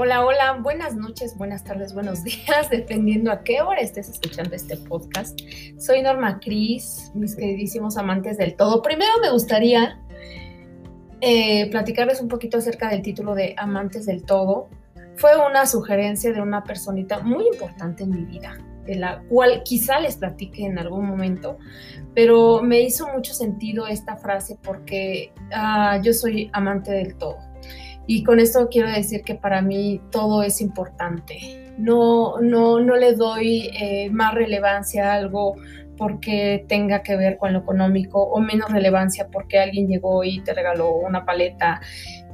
Hola, 0.00 0.24
hola, 0.24 0.60
buenas 0.62 0.94
noches, 0.94 1.36
buenas 1.36 1.64
tardes, 1.64 1.92
buenos 1.92 2.22
días, 2.24 2.70
dependiendo 2.70 3.32
a 3.32 3.42
qué 3.42 3.62
hora 3.62 3.80
estés 3.80 4.08
escuchando 4.08 4.54
este 4.54 4.76
podcast. 4.76 5.36
Soy 5.76 6.02
Norma 6.02 6.38
Cris, 6.38 7.10
mis 7.16 7.34
queridísimos 7.34 7.96
amantes 7.96 8.38
del 8.38 8.54
todo. 8.54 8.80
Primero 8.80 9.10
me 9.20 9.32
gustaría 9.32 9.98
eh, 11.20 11.68
platicarles 11.72 12.20
un 12.20 12.28
poquito 12.28 12.58
acerca 12.58 12.88
del 12.90 13.02
título 13.02 13.34
de 13.34 13.56
Amantes 13.58 14.06
del 14.06 14.22
Todo. 14.22 14.68
Fue 15.16 15.32
una 15.44 15.66
sugerencia 15.66 16.32
de 16.32 16.42
una 16.42 16.62
personita 16.62 17.18
muy 17.18 17.48
importante 17.48 18.04
en 18.04 18.10
mi 18.10 18.24
vida, 18.24 18.56
de 18.86 18.94
la 18.94 19.24
cual 19.28 19.64
quizá 19.64 19.98
les 19.98 20.16
platique 20.16 20.64
en 20.64 20.78
algún 20.78 21.08
momento, 21.08 21.58
pero 22.14 22.62
me 22.62 22.82
hizo 22.82 23.08
mucho 23.08 23.34
sentido 23.34 23.88
esta 23.88 24.14
frase 24.14 24.56
porque 24.62 25.32
uh, 25.50 26.00
yo 26.00 26.12
soy 26.12 26.50
amante 26.52 26.92
del 26.92 27.16
todo 27.16 27.47
y 28.08 28.24
con 28.24 28.40
esto 28.40 28.68
quiero 28.70 28.88
decir 28.88 29.22
que 29.22 29.34
para 29.34 29.60
mí 29.60 30.00
todo 30.10 30.42
es 30.42 30.62
importante. 30.62 31.74
No, 31.76 32.40
no, 32.40 32.80
no 32.80 32.96
le 32.96 33.12
doy 33.12 33.70
eh, 33.78 34.08
más 34.10 34.34
relevancia 34.34 35.12
a 35.12 35.16
algo 35.16 35.56
porque 35.98 36.64
tenga 36.68 37.02
que 37.02 37.16
ver 37.16 37.36
con 37.36 37.52
lo 37.52 37.58
económico 37.58 38.22
o 38.22 38.40
menos 38.40 38.72
relevancia 38.72 39.28
porque 39.30 39.58
alguien 39.58 39.88
llegó 39.88 40.24
y 40.24 40.40
te 40.40 40.54
regaló 40.54 40.94
una 40.94 41.26
paleta. 41.26 41.82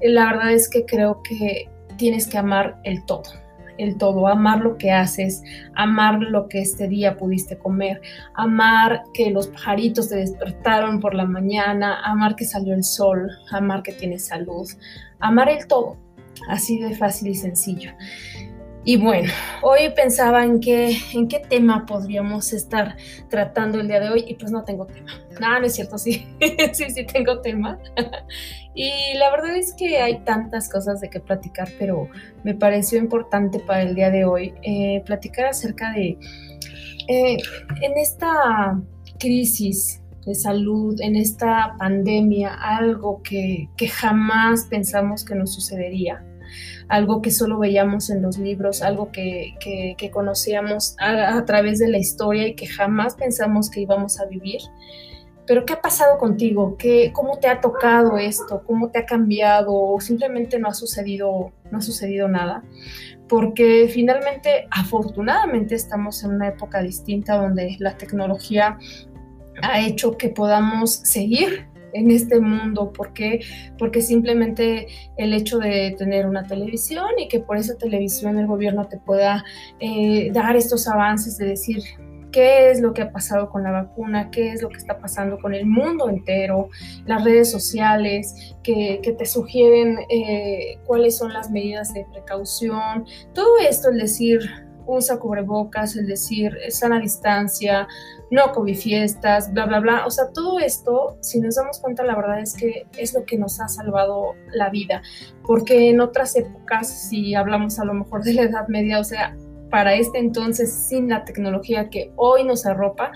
La 0.01 0.27
verdad 0.27 0.53
es 0.53 0.71
que 0.71 0.87
creo 0.87 1.21
que 1.29 1.69
tienes 1.97 2.29
que 2.29 2.39
amar 2.39 2.79
el 2.85 3.05
todo 3.05 3.45
el 3.79 3.97
todo, 3.99 4.29
amar 4.29 4.61
lo 4.61 4.77
que 4.77 4.93
haces, 4.93 5.43
amar 5.75 6.21
lo 6.21 6.49
que 6.49 6.61
este 6.61 6.89
día 6.89 7.17
pudiste 7.17 7.59
comer, 7.59 8.01
amar 8.35 9.03
que 9.13 9.31
los 9.31 9.49
pajaritos 9.49 10.09
te 10.09 10.17
despertaron 10.17 11.01
por 11.01 11.15
la 11.15 11.25
mañana, 11.25 12.01
amar 12.05 12.37
que 12.37 12.45
salió 12.45 12.75
el 12.75 12.85
sol, 12.85 13.31
amar 13.51 13.83
que 13.83 13.93
tienes 13.93 14.27
salud, 14.27 14.69
amar 15.25 15.49
el 15.49 15.67
todo, 15.67 15.97
así 16.49 16.79
de 16.79 16.95
fácil 16.95 17.29
y 17.29 17.35
sencillo. 17.35 17.91
Y 18.87 18.99
bueno, 18.99 19.33
hoy 19.63 19.89
pensaba 19.97 20.45
en 20.45 20.61
qué, 20.61 20.95
en 21.15 21.27
qué 21.27 21.39
tema 21.39 21.87
podríamos 21.87 22.53
estar 22.53 22.97
tratando 23.31 23.81
el 23.81 23.89
día 23.89 23.99
de 23.99 24.11
hoy 24.11 24.25
y 24.29 24.35
pues 24.35 24.53
no 24.53 24.63
tengo 24.63 24.85
tema. 24.85 25.11
No, 25.41 25.59
no 25.59 25.65
es 25.65 25.75
cierto, 25.75 25.97
sí, 25.97 26.27
sí, 26.75 26.91
sí 26.91 27.07
tengo 27.07 27.41
tema. 27.41 27.79
y 28.75 28.91
la 29.15 29.31
verdad 29.31 29.57
es 29.57 29.73
que 29.73 30.03
hay 30.03 30.23
tantas 30.25 30.69
cosas 30.69 31.01
de 31.01 31.09
qué 31.09 31.19
platicar, 31.19 31.71
pero 31.79 32.09
me 32.43 32.55
pareció 32.55 32.99
importante 32.99 33.59
para 33.59 33.83
el 33.83 33.95
día 33.95 34.11
de 34.11 34.27
hoy 34.27 34.53
eh, 34.61 35.03
platicar 35.07 35.47
acerca 35.47 35.91
de, 35.93 36.19
eh, 37.09 37.39
en 37.81 37.97
esta 37.97 38.79
crisis 39.19 40.03
de 40.27 40.35
salud, 40.35 41.01
en 41.01 41.17
esta 41.17 41.75
pandemia, 41.79 42.55
algo 42.55 43.23
que, 43.23 43.69
que 43.77 43.89
jamás 43.89 44.67
pensamos 44.67 45.25
que 45.25 45.35
nos 45.35 45.55
sucedería 45.55 46.25
algo 46.89 47.23
que 47.23 47.31
solo 47.31 47.59
veíamos 47.59 48.11
en 48.11 48.23
los 48.23 48.39
libros, 48.39 48.83
algo 48.83 49.11
que, 49.11 49.55
conocíamos 50.13 50.97
a, 51.01 51.45
través 51.45 51.79
de 51.79 51.89
la 51.89 51.99
historia 51.99 52.49
y 52.49 52.55
que 52.55 52.67
jamás 52.67 53.15
pensamos 53.15 53.71
que 53.71 53.81
íbamos 53.81 54.21
a 54.21 54.27
vivir. 54.27 54.61
Pero 55.47 55.67
¿qué 55.67 55.75
ha 55.75 55.81
pasado 55.81 56.17
contigo? 56.17 56.77
¿Qué, 56.79 57.13
¿Cómo 57.13 57.39
te 57.39 57.49
ha 57.49 57.61
tocado 57.61 58.17
esto? 58.17 58.63
¿Cómo 58.67 58.91
te 58.91 59.01
ha 59.01 59.07
cambiado? 59.07 59.75
¿O 59.75 60.01
simplemente 60.01 60.59
no 60.59 60.69
ha 60.69 60.75
sucedido, 60.75 61.53
no 61.71 61.79
ha 61.79 61.83
sucedido 61.83 62.29
nada? 62.29 62.65
Porque 63.29 63.89
finalmente, 63.93 64.67
afortunadamente, 64.71 65.75
estamos 65.75 66.23
en 66.25 66.33
una 66.33 66.49
época 66.49 66.83
distinta 66.83 67.37
donde 67.37 67.77
la 67.79 67.97
tecnología 67.99 68.79
ha 69.63 69.81
hecho 69.81 70.17
que 70.17 70.29
podamos 70.29 70.93
seguir 70.93 71.67
en 71.95 72.11
este 72.11 72.41
mundo. 72.41 72.93
¿Por 72.93 73.13
qué? 73.13 73.41
Porque 73.79 74.03
simplemente 74.03 74.89
el 75.17 75.33
hecho 75.33 75.59
de 75.59 75.95
tener 75.97 76.27
una 76.27 76.47
televisión 76.47 77.09
y 77.19 77.29
que 77.29 77.41
por 77.41 77.57
esa 77.57 77.77
televisión 77.77 78.39
el 78.39 78.47
gobierno 78.47 78.87
te 78.89 78.99
pueda 78.99 79.45
eh, 79.81 80.31
dar 80.33 80.57
estos 80.57 80.87
avances 80.87 81.39
de 81.39 81.47
decir 81.47 81.83
qué 82.35 82.73
es 82.73 82.81
lo 82.81 82.93
que 82.93 83.03
ha 83.03 83.13
pasado 83.13 83.49
con 83.49 83.63
la 83.63 83.71
vacuna, 83.71 84.29
qué 84.33 84.51
es 84.51 84.61
lo 84.61 84.69
que 84.69 84.79
está 84.79 84.99
pasando 84.99 85.39
con 85.39 85.55
el 85.55 85.67
mundo 85.67 86.09
entero, 86.09 86.69
las 87.07 87.23
redes 87.23 87.49
sociales 87.49 88.57
que, 88.65 89.01
te 89.17 89.25
sugieren 89.25 90.01
eh, 90.11 90.81
cuáles 90.85 91.17
son 91.17 91.33
las 91.33 91.53
medidas 91.53 91.95
de 91.95 92.05
precaución, 92.13 93.05
todo 93.35 93.59
esto, 93.61 93.91
es 93.91 93.99
decir, 93.99 94.41
usa 94.87 95.19
cubrebocas, 95.19 95.97
el 95.97 96.07
decir 96.07 96.57
sana 96.71 97.01
distancia, 97.01 97.89
no 98.31 98.53
fiestas, 98.75 99.53
bla, 99.53 99.67
bla, 99.67 99.81
bla. 99.81 100.07
O 100.07 100.11
sea, 100.11 100.27
todo 100.33 100.59
esto, 100.59 101.19
si 101.21 101.41
nos 101.41 101.57
damos 101.57 101.81
cuenta, 101.81 102.03
la 102.03 102.17
verdad 102.17 102.41
es 102.41 102.55
que 102.55 102.87
es 102.97 103.15
lo 103.15 103.25
que 103.25 103.37
nos 103.37 103.61
ha 103.61 103.69
salvado 103.69 104.35
la 104.53 104.71
vida. 104.71 105.03
Porque 105.45 105.91
en 105.91 106.01
otras 106.01 106.37
épocas, 106.37 107.09
si 107.09 107.35
hablamos 107.35 107.79
a 107.79 107.85
lo 107.85 107.95
mejor 107.95 108.23
de 108.23 108.35
la 108.35 108.43
Edad 108.43 108.69
Media, 108.69 108.99
o 108.99 109.05
sea, 109.05 109.37
para 109.71 109.95
este 109.95 110.19
entonces, 110.19 110.73
sin 110.73 111.09
la 111.09 111.25
tecnología 111.25 111.91
que 111.91 112.13
hoy 112.17 112.45
nos 112.45 112.65
arropa, 112.67 113.13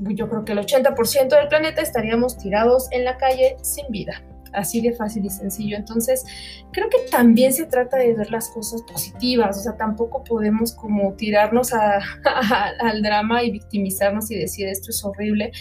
yo 0.00 0.28
creo 0.28 0.44
que 0.44 0.52
el 0.52 0.58
80% 0.58 1.28
del 1.28 1.48
planeta 1.48 1.80
estaríamos 1.80 2.36
tirados 2.38 2.88
en 2.90 3.04
la 3.04 3.16
calle 3.18 3.56
sin 3.62 3.86
vida 3.90 4.22
así 4.52 4.80
de 4.80 4.92
fácil 4.92 5.24
y 5.24 5.30
sencillo. 5.30 5.76
Entonces, 5.76 6.24
creo 6.72 6.88
que 6.88 6.98
también 7.10 7.52
se 7.52 7.66
trata 7.66 7.96
de 7.96 8.14
ver 8.14 8.30
las 8.30 8.48
cosas 8.50 8.82
positivas, 8.82 9.58
o 9.58 9.60
sea, 9.60 9.76
tampoco 9.76 10.24
podemos 10.24 10.72
como 10.72 11.14
tirarnos 11.14 11.72
al 12.80 13.02
drama 13.02 13.42
y 13.42 13.50
victimizarnos 13.50 14.30
y 14.30 14.38
decir 14.38 14.68
esto 14.68 14.90
es 14.90 15.04
horrible, 15.04 15.52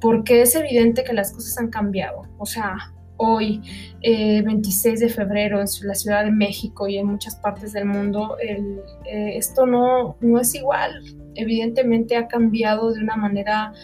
porque 0.00 0.42
es 0.42 0.54
evidente 0.54 1.04
que 1.04 1.12
las 1.12 1.32
cosas 1.32 1.58
han 1.58 1.68
cambiado, 1.68 2.22
o 2.38 2.46
sea... 2.46 2.76
Hoy, 3.24 3.60
26 4.02 5.00
eh, 5.00 5.04
de 5.04 5.12
febrero, 5.12 5.60
en 5.60 5.66
la 5.86 5.94
Ciudad 5.94 6.24
de 6.24 6.32
México 6.32 6.88
y 6.88 6.96
en 6.96 7.06
muchas 7.06 7.36
partes 7.36 7.72
del 7.72 7.84
mundo, 7.84 8.36
eh, 8.42 9.36
esto 9.36 9.64
no, 9.64 10.16
no 10.20 10.40
es 10.40 10.52
igual. 10.56 10.90
Evidentemente 11.36 12.16
ha 12.16 12.26
cambiado 12.26 12.90
de 12.92 13.00
una 13.00 13.14
manera 13.14 13.74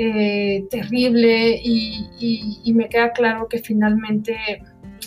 eh, 0.00 0.64
terrible 0.70 1.60
y, 1.60 2.72
me 2.72 2.88
queda 2.88 3.10
claro 3.10 3.48
que 3.48 3.58
finalmente 3.58 4.36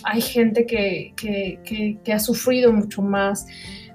hay 0.04 0.20
gente 0.20 0.66
que, 0.66 1.98
ha 2.12 2.18
sufrido 2.18 2.70
mucho 2.74 3.00
más, 3.00 3.46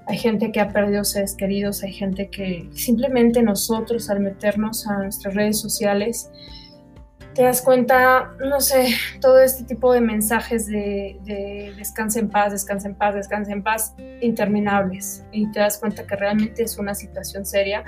hay 0.08 0.18
gente 0.18 0.50
que 0.50 0.58
ha 0.58 0.72
perdido 0.72 1.04
seres 1.04 1.36
queridos, 1.36 1.84
hay 1.84 1.92
gente 1.92 2.28
que 2.30 2.68
simplemente 2.72 3.40
nosotros 3.42 4.10
al 4.10 4.18
meternos 4.18 4.88
a 4.88 4.98
nuestras 4.98 5.34
redes 5.34 5.60
sociales, 5.60 6.32
te 7.38 7.44
das 7.44 7.62
cuenta, 7.62 8.32
no 8.40 8.60
sé, 8.60 8.88
todo 9.20 9.38
este 9.38 9.62
tipo 9.62 9.92
de 9.92 10.00
mensajes 10.00 10.66
de, 10.66 11.20
de 11.22 11.68
en 11.68 12.30
paz, 12.30 12.50
descansa 12.50 12.88
en 12.88 12.96
paz, 12.96 13.14
descansa 13.14 13.52
en 13.52 13.62
paz, 13.62 13.94
interminables. 14.20 15.24
Y 15.30 15.48
te 15.52 15.60
das 15.60 15.78
cuenta 15.78 16.04
que 16.04 16.16
realmente 16.16 16.64
es 16.64 16.76
una 16.78 16.96
situación 16.96 17.46
seria. 17.46 17.84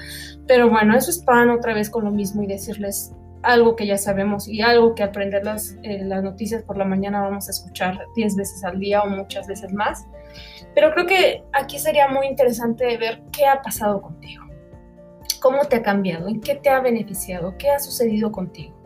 Pero 0.47 0.71
bueno, 0.71 0.97
eso 0.97 1.11
es 1.11 1.19
pan 1.19 1.51
otra 1.51 1.75
vez 1.75 1.91
con 1.91 2.05
lo 2.05 2.13
mismo 2.13 2.45
y 2.45 2.47
decirles 2.47 3.13
algo 3.43 3.75
que 3.75 3.89
ya 3.89 3.99
sabemos 3.99 4.47
y 4.47 4.63
algo 4.63 4.95
que 4.95 5.03
aprender 5.03 5.45
las, 5.45 5.77
eh, 5.83 6.05
las 6.05 6.23
noticias 6.23 6.63
por 6.63 6.77
la 6.77 6.85
mañana 6.85 7.21
vamos 7.21 7.49
a 7.49 7.51
escuchar 7.51 7.99
10 8.15 8.37
veces 8.37 8.63
al 8.63 8.79
día 8.79 9.03
o 9.03 9.09
muchas 9.09 9.49
veces 9.49 9.73
más. 9.73 10.07
Pero 10.77 10.93
creo 10.93 11.07
que 11.07 11.43
aquí 11.55 11.81
sería 11.81 12.07
muy 12.07 12.29
interesante 12.29 12.97
ver 12.99 13.21
qué 13.33 13.47
ha 13.47 13.61
pasado 13.61 14.01
contigo, 14.01 14.45
cómo 15.41 15.65
te 15.65 15.75
ha 15.75 15.83
cambiado, 15.83 16.29
en 16.29 16.41
qué 16.41 16.55
te 16.55 16.71
ha 16.71 16.79
beneficiado, 16.79 17.59
qué 17.59 17.71
ha 17.71 17.81
sucedido 17.81 18.31
contigo. 18.31 18.80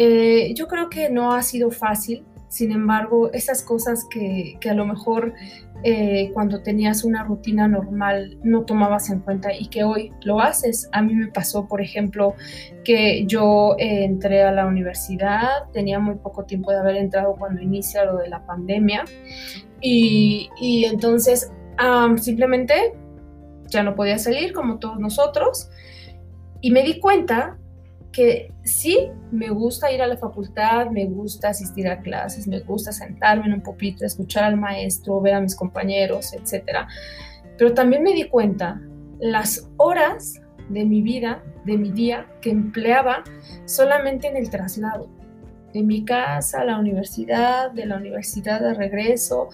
Eh, 0.00 0.54
yo 0.54 0.68
creo 0.68 0.88
que 0.88 1.10
no 1.10 1.32
ha 1.32 1.42
sido 1.42 1.72
fácil, 1.72 2.24
sin 2.46 2.70
embargo, 2.70 3.32
esas 3.32 3.62
cosas 3.62 4.06
que, 4.08 4.56
a 4.70 4.72
lo 4.72 4.86
mejor 4.86 5.34
eh, 5.82 6.30
cuando 6.32 6.62
tenías 6.62 7.02
una 7.02 7.24
rutina 7.24 7.66
normal 7.66 8.38
no 8.44 8.62
tomabas 8.62 9.10
en 9.10 9.18
cuenta 9.20 9.52
y 9.52 9.66
que 9.66 9.82
hoy 9.82 10.12
lo 10.22 10.38
haces. 10.38 10.88
A 10.92 11.02
mí 11.02 11.14
me 11.14 11.26
pasó, 11.26 11.66
por 11.66 11.80
ejemplo, 11.80 12.36
que 12.84 13.26
yo 13.26 13.74
eh, 13.78 14.04
entré 14.04 14.44
a 14.44 14.52
la 14.52 14.66
universidad, 14.66 15.64
tenía 15.72 15.98
muy 15.98 16.14
poco 16.14 16.44
tiempo 16.44 16.70
de 16.70 16.78
haber 16.78 16.96
entrado 16.96 17.34
cuando 17.36 17.60
inicia 17.60 18.04
lo 18.04 18.18
de 18.18 18.28
la 18.28 18.46
pandemia 18.46 19.04
y 19.80 20.48
entonces 20.84 21.50
simplemente 22.16 22.94
ya 23.66 23.82
no 23.82 23.96
podía 23.96 24.18
salir 24.18 24.52
como 24.52 24.78
todos 24.78 25.00
nosotros 25.00 25.70
y 26.60 26.70
me 26.70 26.82
di 26.84 27.00
cuenta 27.00 27.58
que 28.12 28.52
sí, 28.64 29.10
me 29.30 29.50
gusta 29.50 29.92
ir 29.92 30.02
a 30.02 30.06
la 30.06 30.16
facultad, 30.16 30.90
me 30.90 31.06
gusta 31.06 31.50
asistir 31.50 31.88
a 31.88 32.00
clases, 32.00 32.46
me 32.46 32.60
gusta 32.60 32.92
sentarme 32.92 33.46
en 33.46 33.54
un 33.54 33.62
pupitre, 33.62 34.06
escuchar 34.06 34.44
al 34.44 34.56
maestro, 34.56 35.20
ver 35.20 35.34
a 35.34 35.40
mis 35.40 35.54
compañeros, 35.54 36.32
etc. 36.32 36.86
Pero 37.56 37.74
también 37.74 38.02
me 38.02 38.14
di 38.14 38.24
cuenta 38.24 38.80
las 39.20 39.68
horas 39.76 40.40
de 40.68 40.84
mi 40.84 41.02
vida, 41.02 41.42
de 41.64 41.76
mi 41.76 41.90
día, 41.90 42.26
que 42.40 42.50
empleaba 42.50 43.24
solamente 43.64 44.28
en 44.28 44.36
el 44.36 44.50
traslado, 44.50 45.08
de 45.72 45.82
mi 45.82 46.04
casa 46.04 46.62
a 46.62 46.64
la 46.64 46.78
universidad, 46.78 47.70
de 47.72 47.86
la 47.86 47.96
universidad 47.96 48.60
de 48.60 48.74
regreso, 48.74 49.48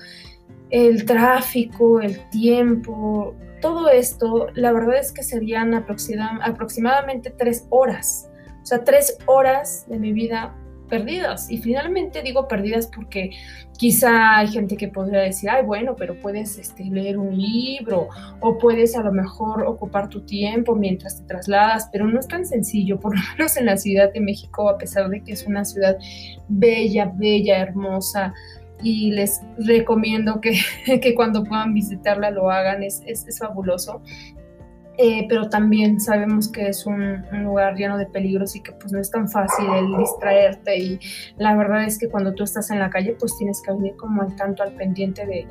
el 0.71 1.05
tráfico, 1.05 2.01
el 2.01 2.29
tiempo, 2.31 3.35
todo 3.61 3.89
esto, 3.89 4.49
la 4.55 4.73
verdad 4.73 4.99
es 4.99 5.13
que 5.13 5.23
serían 5.23 5.75
aproximadamente 5.75 7.31
tres 7.31 7.67
horas 7.71 8.31
o 8.65 8.67
sea, 8.67 8.83
tres 8.83 9.19
horas 9.27 9.85
de 9.89 9.99
mi 9.99 10.15
vida 10.15 10.55
perdidas. 10.89 11.51
Y 11.51 11.59
finalmente 11.59 12.23
digo 12.23 12.49
perdidas 12.49 12.87
porque 12.87 13.31
quizá 13.77 14.39
hay 14.39 14.49
gente 14.49 14.79
que 14.79 14.89
podría 14.89 15.21
decir, 15.21 15.51
ay, 15.51 15.63
bueno, 15.65 15.97
pero 15.97 16.19
puedes 16.19 16.57
este, 16.57 16.85
leer 16.85 17.19
un 17.19 17.37
libro 17.37 18.09
o 18.41 18.57
puedes 18.57 18.97
a 18.97 19.03
lo 19.03 19.13
mejor 19.13 19.65
ocupar 19.67 20.09
tu 20.09 20.23
tiempo 20.23 20.75
mientras 20.75 21.21
te 21.21 21.27
trasladas, 21.27 21.91
pero 21.93 22.07
no 22.07 22.19
es 22.19 22.27
tan 22.27 22.47
sencillo, 22.47 22.99
por 22.99 23.15
lo 23.15 23.23
menos 23.37 23.55
en 23.59 23.67
la 23.67 23.77
Ciudad 23.77 24.11
de 24.15 24.21
México, 24.21 24.71
a 24.71 24.79
pesar 24.79 25.11
de 25.11 25.23
que 25.23 25.33
es 25.33 25.47
una 25.47 25.67
ciudad 25.67 25.99
bella, 26.49 27.13
bella, 27.15 27.59
hermosa. 27.59 28.33
Y 28.83 29.13
les 29.13 29.43
recomiendo 29.59 30.41
que, 30.41 30.59
que 31.03 31.15
cuando 31.15 31.45
puedan 31.45 31.75
visitarla 31.75 32.31
lo 32.31 32.51
hagan, 32.51 32.83
es, 32.83 33.03
es, 33.07 33.27
es 33.29 33.39
fabuloso. 33.39 34.01
Eh, 34.97 35.27
pero 35.29 35.49
también 35.49 36.01
sabemos 36.01 36.49
que 36.49 36.69
es 36.69 36.87
un, 36.87 37.25
lugar 37.43 37.75
lleno 37.75 37.99
de 37.99 38.07
peligros 38.07 38.55
y 38.55 38.63
que 38.63 38.71
pues 38.73 38.93
no 38.93 39.01
es 39.01 39.11
tan 39.11 39.29
fácil 39.29 39.67
el 39.75 39.97
distraerte 39.99 40.79
y 40.79 41.01
la 41.37 41.57
verdad 41.57 41.83
es 41.85 41.99
que 41.99 42.09
cuando 42.09 42.33
tú 42.33 42.45
estás 42.45 42.71
en 42.71 42.79
la 42.79 42.91
calle 42.91 43.17
pues 43.19 43.37
tienes 43.37 43.61
que 43.61 43.73
venir 43.73 43.97
como 43.97 44.23
al 44.23 44.37
tanto 44.37 44.63
al 44.63 44.73
pendiente 44.75 45.27
de, 45.27 45.49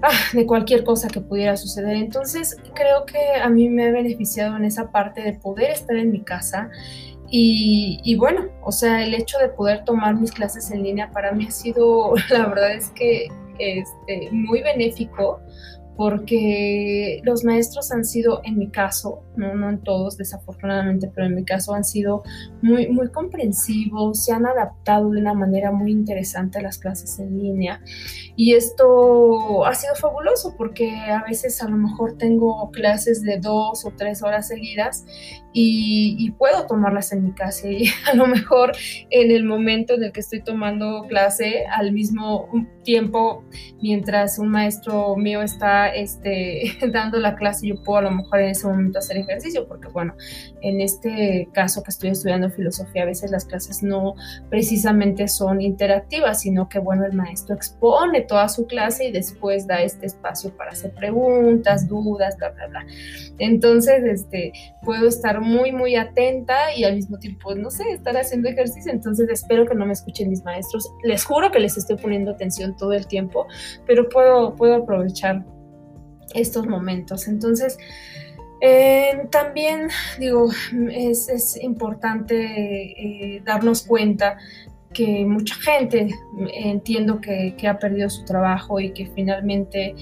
ah, 0.00 0.10
de 0.32 0.46
cualquier 0.46 0.84
cosa 0.84 1.08
que 1.08 1.20
pudiera 1.20 1.54
suceder. 1.58 1.96
Entonces 1.96 2.56
creo 2.74 3.04
que 3.04 3.40
a 3.42 3.50
mí 3.50 3.68
me 3.68 3.88
ha 3.88 3.92
beneficiado 3.92 4.56
en 4.56 4.64
esa 4.64 4.90
parte 4.90 5.20
de 5.20 5.34
poder 5.34 5.70
estar 5.70 5.96
en 5.96 6.10
mi 6.10 6.22
casa 6.22 6.70
y, 7.34 8.14
bueno, 8.16 8.48
o 8.62 8.72
sea, 8.72 9.02
el 9.02 9.14
hecho 9.14 9.38
de 9.38 9.48
poder 9.48 9.84
tomar 9.84 10.14
mis 10.14 10.30
clases 10.32 10.70
en 10.70 10.82
línea 10.82 11.10
para 11.12 11.32
mí 11.32 11.46
ha 11.48 11.50
sido, 11.50 12.12
la 12.30 12.46
verdad 12.46 12.72
es 12.74 12.90
que 12.90 13.28
este, 13.58 14.28
muy 14.32 14.62
benéfico 14.62 15.40
porque 15.96 17.20
los 17.24 17.44
maestros 17.44 17.92
han 17.92 18.04
sido, 18.04 18.40
en 18.44 18.58
mi 18.58 18.70
caso, 18.70 19.22
no, 19.36 19.54
no 19.54 19.68
en 19.68 19.78
todos 19.78 20.16
desafortunadamente, 20.16 21.10
pero 21.14 21.26
en 21.26 21.34
mi 21.34 21.44
caso 21.44 21.74
han 21.74 21.84
sido 21.84 22.22
muy, 22.62 22.88
muy 22.88 23.10
comprensivos, 23.10 24.24
se 24.24 24.32
han 24.32 24.46
adaptado 24.46 25.10
de 25.10 25.20
una 25.20 25.34
manera 25.34 25.70
muy 25.70 25.92
interesante 25.92 26.58
a 26.58 26.62
las 26.62 26.78
clases 26.78 27.18
en 27.18 27.38
línea. 27.38 27.80
Y 28.36 28.54
esto 28.54 29.64
ha 29.66 29.74
sido 29.74 29.94
fabuloso 29.94 30.54
porque 30.56 30.90
a 30.90 31.22
veces 31.24 31.62
a 31.62 31.68
lo 31.68 31.76
mejor 31.76 32.16
tengo 32.16 32.70
clases 32.70 33.22
de 33.22 33.38
dos 33.38 33.84
o 33.84 33.92
tres 33.96 34.22
horas 34.22 34.48
seguidas 34.48 35.04
y, 35.52 36.30
puedo 36.38 36.66
tomarlas 36.66 37.12
en 37.12 37.24
mi 37.24 37.32
casa 37.32 37.68
y 37.68 37.84
a 38.10 38.14
lo 38.14 38.26
mejor 38.26 38.72
en 39.10 39.30
el 39.30 39.44
momento 39.44 39.94
en 39.94 40.04
el 40.04 40.12
que 40.12 40.20
estoy 40.20 40.42
tomando 40.42 41.04
clase 41.08 41.66
al 41.66 41.92
mismo 41.92 42.48
tiempo 42.82 43.44
mientras 43.80 44.38
un 44.38 44.48
maestro 44.48 45.14
mío 45.16 45.42
está 45.42 45.88
este, 45.88 46.72
dando 46.92 47.18
la 47.18 47.36
clase 47.36 47.68
yo 47.68 47.82
puedo 47.82 47.98
a 47.98 48.02
lo 48.02 48.10
mejor 48.10 48.40
en 48.40 48.50
ese 48.50 48.66
momento 48.66 48.98
hacer 48.98 49.18
ejercicio 49.18 49.68
porque 49.68 49.88
bueno 49.88 50.14
en 50.62 50.80
este 50.80 51.48
caso 51.52 51.82
que 51.82 51.90
estoy 51.90 52.10
estudiando 52.10 52.50
filosofía 52.50 53.02
a 53.02 53.06
veces 53.06 53.30
las 53.30 53.44
clases 53.44 53.82
no 53.82 54.14
precisamente 54.48 55.28
son 55.28 55.60
interactivas 55.60 56.40
sino 56.40 56.68
que 56.68 56.78
bueno 56.78 57.04
el 57.04 57.12
maestro 57.12 57.54
expone 57.54 58.22
toda 58.22 58.48
su 58.48 58.66
clase 58.66 59.08
y 59.08 59.12
después 59.12 59.66
da 59.66 59.82
este 59.82 60.06
espacio 60.06 60.56
para 60.56 60.70
hacer 60.70 60.92
preguntas 60.94 61.88
dudas 61.88 62.36
bla 62.38 62.50
bla 62.50 62.66
bla. 62.68 62.86
Entonces 63.38 64.02
este 64.04 64.52
puedo 64.82 65.08
estar 65.08 65.41
muy, 65.42 65.72
muy 65.72 65.96
atenta 65.96 66.74
y 66.74 66.84
al 66.84 66.94
mismo 66.94 67.18
tiempo, 67.18 67.54
no 67.54 67.70
sé, 67.70 67.90
estar 67.90 68.16
haciendo 68.16 68.48
ejercicio. 68.48 68.90
Entonces 68.92 69.28
espero 69.30 69.66
que 69.66 69.74
no 69.74 69.84
me 69.84 69.92
escuchen 69.92 70.30
mis 70.30 70.42
maestros. 70.44 70.90
Les 71.02 71.24
juro 71.24 71.50
que 71.50 71.60
les 71.60 71.76
estoy 71.76 71.96
poniendo 71.96 72.30
atención 72.30 72.76
todo 72.76 72.92
el 72.92 73.06
tiempo, 73.06 73.46
pero 73.86 74.08
puedo, 74.08 74.54
puedo 74.54 74.76
aprovechar 74.76 75.44
estos 76.34 76.66
momentos. 76.66 77.28
Entonces, 77.28 77.76
eh, 78.60 79.26
también 79.30 79.88
digo, 80.18 80.48
es, 80.90 81.28
es 81.28 81.62
importante 81.62 83.36
eh, 83.36 83.42
darnos 83.44 83.82
cuenta 83.82 84.38
que 84.92 85.24
mucha 85.24 85.54
gente 85.56 86.08
entiendo 86.54 87.20
que, 87.20 87.56
ha 87.66 87.78
perdido 87.78 88.08
su 88.10 88.24
trabajo 88.24 88.78
y 88.80 88.92
que 88.92 89.06
finalmente 89.06 89.94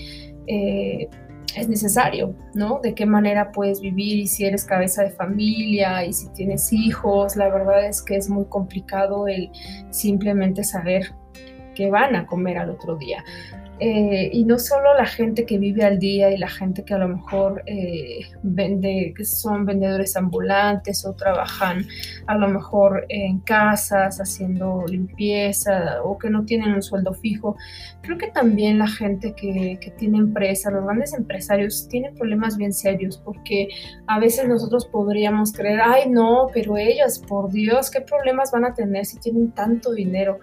eh, 0.47 1.09
es 1.57 1.69
necesario, 1.69 2.35
¿no? 2.55 2.81
De 2.83 2.95
qué 2.95 3.07
manera 3.07 3.53
puedes 3.53 3.81
vivir 3.81 4.19
y 4.19 4.27
si 4.27 4.45
eres 4.45 4.65
cabeza 4.65 5.03
de 5.03 5.11
familia 5.11 6.05
y 6.05 6.13
si 6.13 6.29
tienes 6.33 6.73
hijos, 6.73 7.37
la 7.37 7.49
verdad 7.49 7.87
es 7.87 8.03
que 8.03 8.17
es 8.17 8.29
muy 8.29 8.45
complicado 8.47 9.29
el 9.29 9.51
simplemente 9.91 10.65
saber 10.65 11.15
qué 11.75 11.91
van 11.91 12.17
a 12.17 12.27
comer 12.27 12.59
al 12.59 12.71
otro 12.71 12.97
día. 12.97 13.25
Eh, 13.83 14.29
y 14.31 14.45
no 14.45 14.59
solo 14.59 14.93
la 14.95 15.07
gente 15.07 15.47
que 15.47 15.57
vive 15.59 15.85
al 15.85 15.99
día 15.99 16.31
y 16.31 16.37
la 16.37 16.51
gente 16.51 16.85
que 16.85 16.93
a 16.93 16.99
lo 16.99 17.09
mejor 17.09 17.63
eh, 17.65 18.21
vende, 18.43 19.15
que 19.17 19.25
son 19.25 19.65
vendedores 19.65 20.17
ambulantes 20.17 21.07
o 21.07 21.15
trabajan 21.15 21.87
a 22.27 22.37
lo 22.37 22.49
mejor 22.49 23.07
en 23.09 23.41
casas 23.41 24.19
haciendo 24.19 24.85
limpieza 24.87 26.03
o 26.05 26.19
que 26.19 26.29
no 26.29 26.45
tienen 26.45 26.75
un 26.75 26.83
sueldo 26.83 27.15
fijo. 27.15 27.57
Creo 28.03 28.19
que 28.19 28.29
también 28.29 28.79
la 28.79 28.89
gente 28.89 29.35
que, 29.35 29.79
que 29.81 29.91
tiene 29.93 30.19
empresa, 30.19 30.71
los 30.71 30.85
grandes 30.85 31.15
empresarios, 31.15 31.89
tienen 31.89 32.15
problemas 32.15 32.59
bien 32.59 32.75
serios 32.75 33.17
porque 33.17 33.69
a 34.07 34.19
veces 34.19 34.47
nosotros 34.47 34.85
podríamos 34.85 35.53
creer, 35.55 35.81
ay 35.83 36.11
no, 36.11 36.49
pero 36.53 36.77
ellas, 36.77 37.19
por 37.19 37.51
Dios, 37.51 37.91
¿qué 37.91 38.03
problemas 38.03 38.51
van 38.53 38.67
a 38.67 38.75
tener 38.75 39.07
si 39.07 39.19
tienen 39.19 39.53
tanto 39.53 39.93
dinero? 39.93 40.39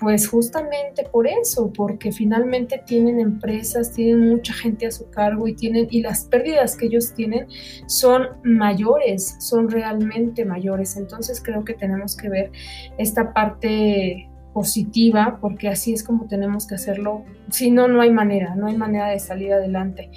Pues 0.00 0.28
justamente 0.28 1.02
por 1.10 1.26
eso, 1.26 1.72
porque 1.72 2.12
finalmente 2.12 2.80
tienen 2.86 3.18
empresas, 3.18 3.92
tienen 3.92 4.28
mucha 4.28 4.52
gente 4.52 4.86
a 4.86 4.92
su 4.92 5.10
cargo 5.10 5.48
y 5.48 5.54
tienen 5.54 5.88
y 5.90 6.02
las 6.02 6.24
pérdidas 6.24 6.76
que 6.76 6.86
ellos 6.86 7.14
tienen 7.14 7.48
son 7.86 8.28
mayores, 8.44 9.36
son 9.40 9.68
realmente 9.68 10.44
mayores. 10.44 10.96
Entonces 10.96 11.42
creo 11.42 11.64
que 11.64 11.74
tenemos 11.74 12.16
que 12.16 12.28
ver 12.28 12.52
esta 12.96 13.32
parte 13.32 14.28
positiva, 14.52 15.38
porque 15.40 15.68
así 15.68 15.92
es 15.92 16.04
como 16.04 16.26
tenemos 16.26 16.66
que 16.66 16.76
hacerlo. 16.76 17.24
Si 17.50 17.70
no, 17.70 17.88
no 17.88 18.00
hay 18.00 18.10
manera, 18.10 18.54
no 18.54 18.68
hay 18.68 18.76
manera 18.76 19.08
de 19.08 19.18
salir 19.18 19.52
adelante. 19.52 20.10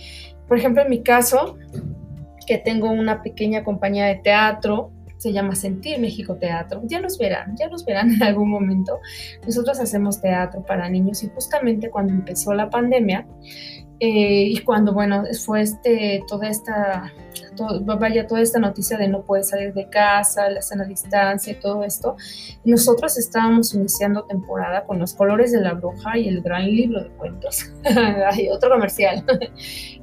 Por 0.47 0.57
ejemplo, 0.57 0.83
en 0.83 0.89
mi 0.89 1.01
caso, 1.01 1.57
que 2.45 2.57
tengo 2.57 2.91
una 2.91 3.21
pequeña 3.21 3.63
compañía 3.63 4.05
de 4.05 4.15
teatro, 4.15 4.91
se 5.21 5.31
llama 5.31 5.53
Sentir 5.53 6.00
México 6.00 6.35
Teatro. 6.35 6.81
Ya 6.85 7.00
los 7.00 7.19
verán, 7.19 7.56
ya 7.56 7.68
los 7.68 7.85
verán 7.85 8.12
en 8.12 8.23
algún 8.23 8.50
momento. 8.50 9.00
Nosotros 9.45 9.79
hacemos 9.79 10.19
teatro 10.19 10.65
para 10.65 10.89
niños 10.89 11.23
y 11.23 11.29
justamente 11.29 11.91
cuando 11.91 12.12
empezó 12.12 12.56
la 12.56 12.71
pandemia 12.71 13.27
eh, 14.00 14.45
y 14.47 14.57
cuando, 14.63 14.94
bueno, 14.94 15.23
fue 15.45 15.62
este, 15.62 16.23
toda 16.27 16.50
esta 16.50 17.13
vaya 17.83 18.27
toda 18.27 18.41
esta 18.41 18.59
noticia 18.59 18.97
de 18.97 19.07
no 19.07 19.23
puedes 19.23 19.49
salir 19.49 19.73
de 19.73 19.89
casa, 19.89 20.49
la 20.49 20.61
sana 20.61 20.85
distancia 20.85 21.53
y 21.53 21.55
todo 21.55 21.83
esto, 21.83 22.15
nosotros 22.63 23.17
estábamos 23.17 23.73
iniciando 23.73 24.23
temporada 24.23 24.83
con 24.85 24.99
los 24.99 25.13
colores 25.13 25.51
de 25.51 25.61
la 25.61 25.73
bruja 25.73 26.17
y 26.17 26.27
el 26.27 26.41
gran 26.41 26.65
libro 26.65 27.03
de 27.03 27.09
cuentos. 27.12 27.71
Hay 28.31 28.50
otro 28.50 28.69
comercial. 28.69 29.24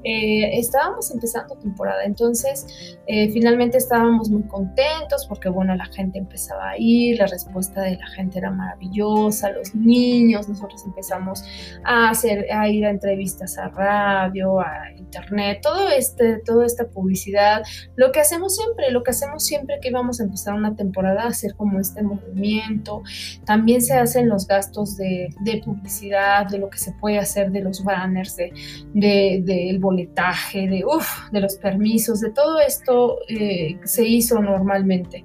Eh, 0.04 0.59
estábamos 0.59 1.11
empezando 1.11 1.56
temporada, 1.56 2.04
entonces 2.04 2.97
eh, 3.09 3.30
finalmente 3.30 3.78
estábamos 3.78 4.30
muy 4.30 4.44
contentos 4.44 5.26
porque 5.28 5.49
bueno, 5.49 5.75
la 5.75 5.87
gente 5.87 6.18
empezaba 6.18 6.71
a 6.71 6.75
ir, 6.78 7.18
la 7.18 7.26
respuesta 7.26 7.83
de 7.83 7.97
la 7.97 8.06
gente 8.06 8.38
era 8.38 8.50
maravillosa, 8.50 9.50
los 9.50 9.75
niños, 9.75 10.49
nosotros 10.49 10.85
empezamos 10.87 11.42
a 11.85 12.11
hacer, 12.11 12.47
a 12.52 12.68
ir 12.68 12.87
a 12.87 12.90
entrevistas 12.90 13.59
a 13.59 13.68
radio, 13.68 14.61
a 14.61 14.92
internet, 14.97 15.61
todo 15.62 15.88
este, 15.88 16.38
toda 16.44 16.64
esta 16.64 16.88
publicidad, 16.88 17.48
lo 17.97 18.12
que 18.12 18.21
hacemos 18.21 18.57
siempre, 18.57 18.90
lo 18.90 19.02
que 19.02 19.11
hacemos 19.11 19.45
siempre 19.45 19.78
que 19.81 19.90
vamos 19.90 20.21
a 20.21 20.25
empezar 20.25 20.55
una 20.55 20.75
temporada, 20.75 21.26
hacer 21.26 21.55
como 21.55 21.81
este 21.81 22.02
movimiento, 22.02 23.02
también 23.45 23.83
se 23.83 23.95
hacen 23.95 24.28
los 24.28 24.47
gastos 24.47 24.97
de, 24.97 25.28
publicidad, 25.64 26.47
de 26.47 26.59
lo 26.59 26.71
que 26.71 26.78
se 26.78 26.93
puede 26.93 27.19
hacer 27.19 27.50
de 27.50 27.61
los 27.61 27.83
banners, 27.85 28.37
del 28.37 28.52
de, 28.95 29.43
de, 29.45 29.78
boletaje, 29.78 30.69
de, 30.69 31.40
los 31.40 31.57
permisos, 31.57 32.21
de 32.21 32.31
todo 32.31 32.59
esto 32.61 33.19
eh, 33.28 33.78
se 33.85 34.07
hizo 34.07 34.40
normalmente. 34.40 35.25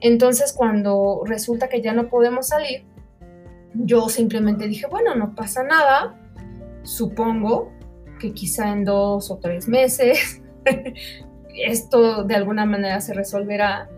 Entonces 0.00 0.52
cuando 0.52 1.22
resulta 1.24 1.68
que 1.68 1.80
ya 1.80 1.92
no 1.92 2.08
podemos 2.08 2.48
salir, 2.48 2.84
yo 3.74 4.08
simplemente 4.08 4.68
dije, 4.68 4.86
bueno, 4.86 5.14
no 5.14 5.34
pasa 5.34 5.62
nada, 5.64 6.16
supongo 6.82 7.72
que 8.20 8.32
quizá 8.32 8.70
en 8.72 8.84
dos 8.84 9.30
o 9.30 9.38
tres 9.38 9.68
meses 9.68 10.42
esto 11.56 12.24
de 12.24 12.34
alguna 12.34 12.64
manera 12.66 13.00
se 13.00 13.14
resolverá. 13.14 13.88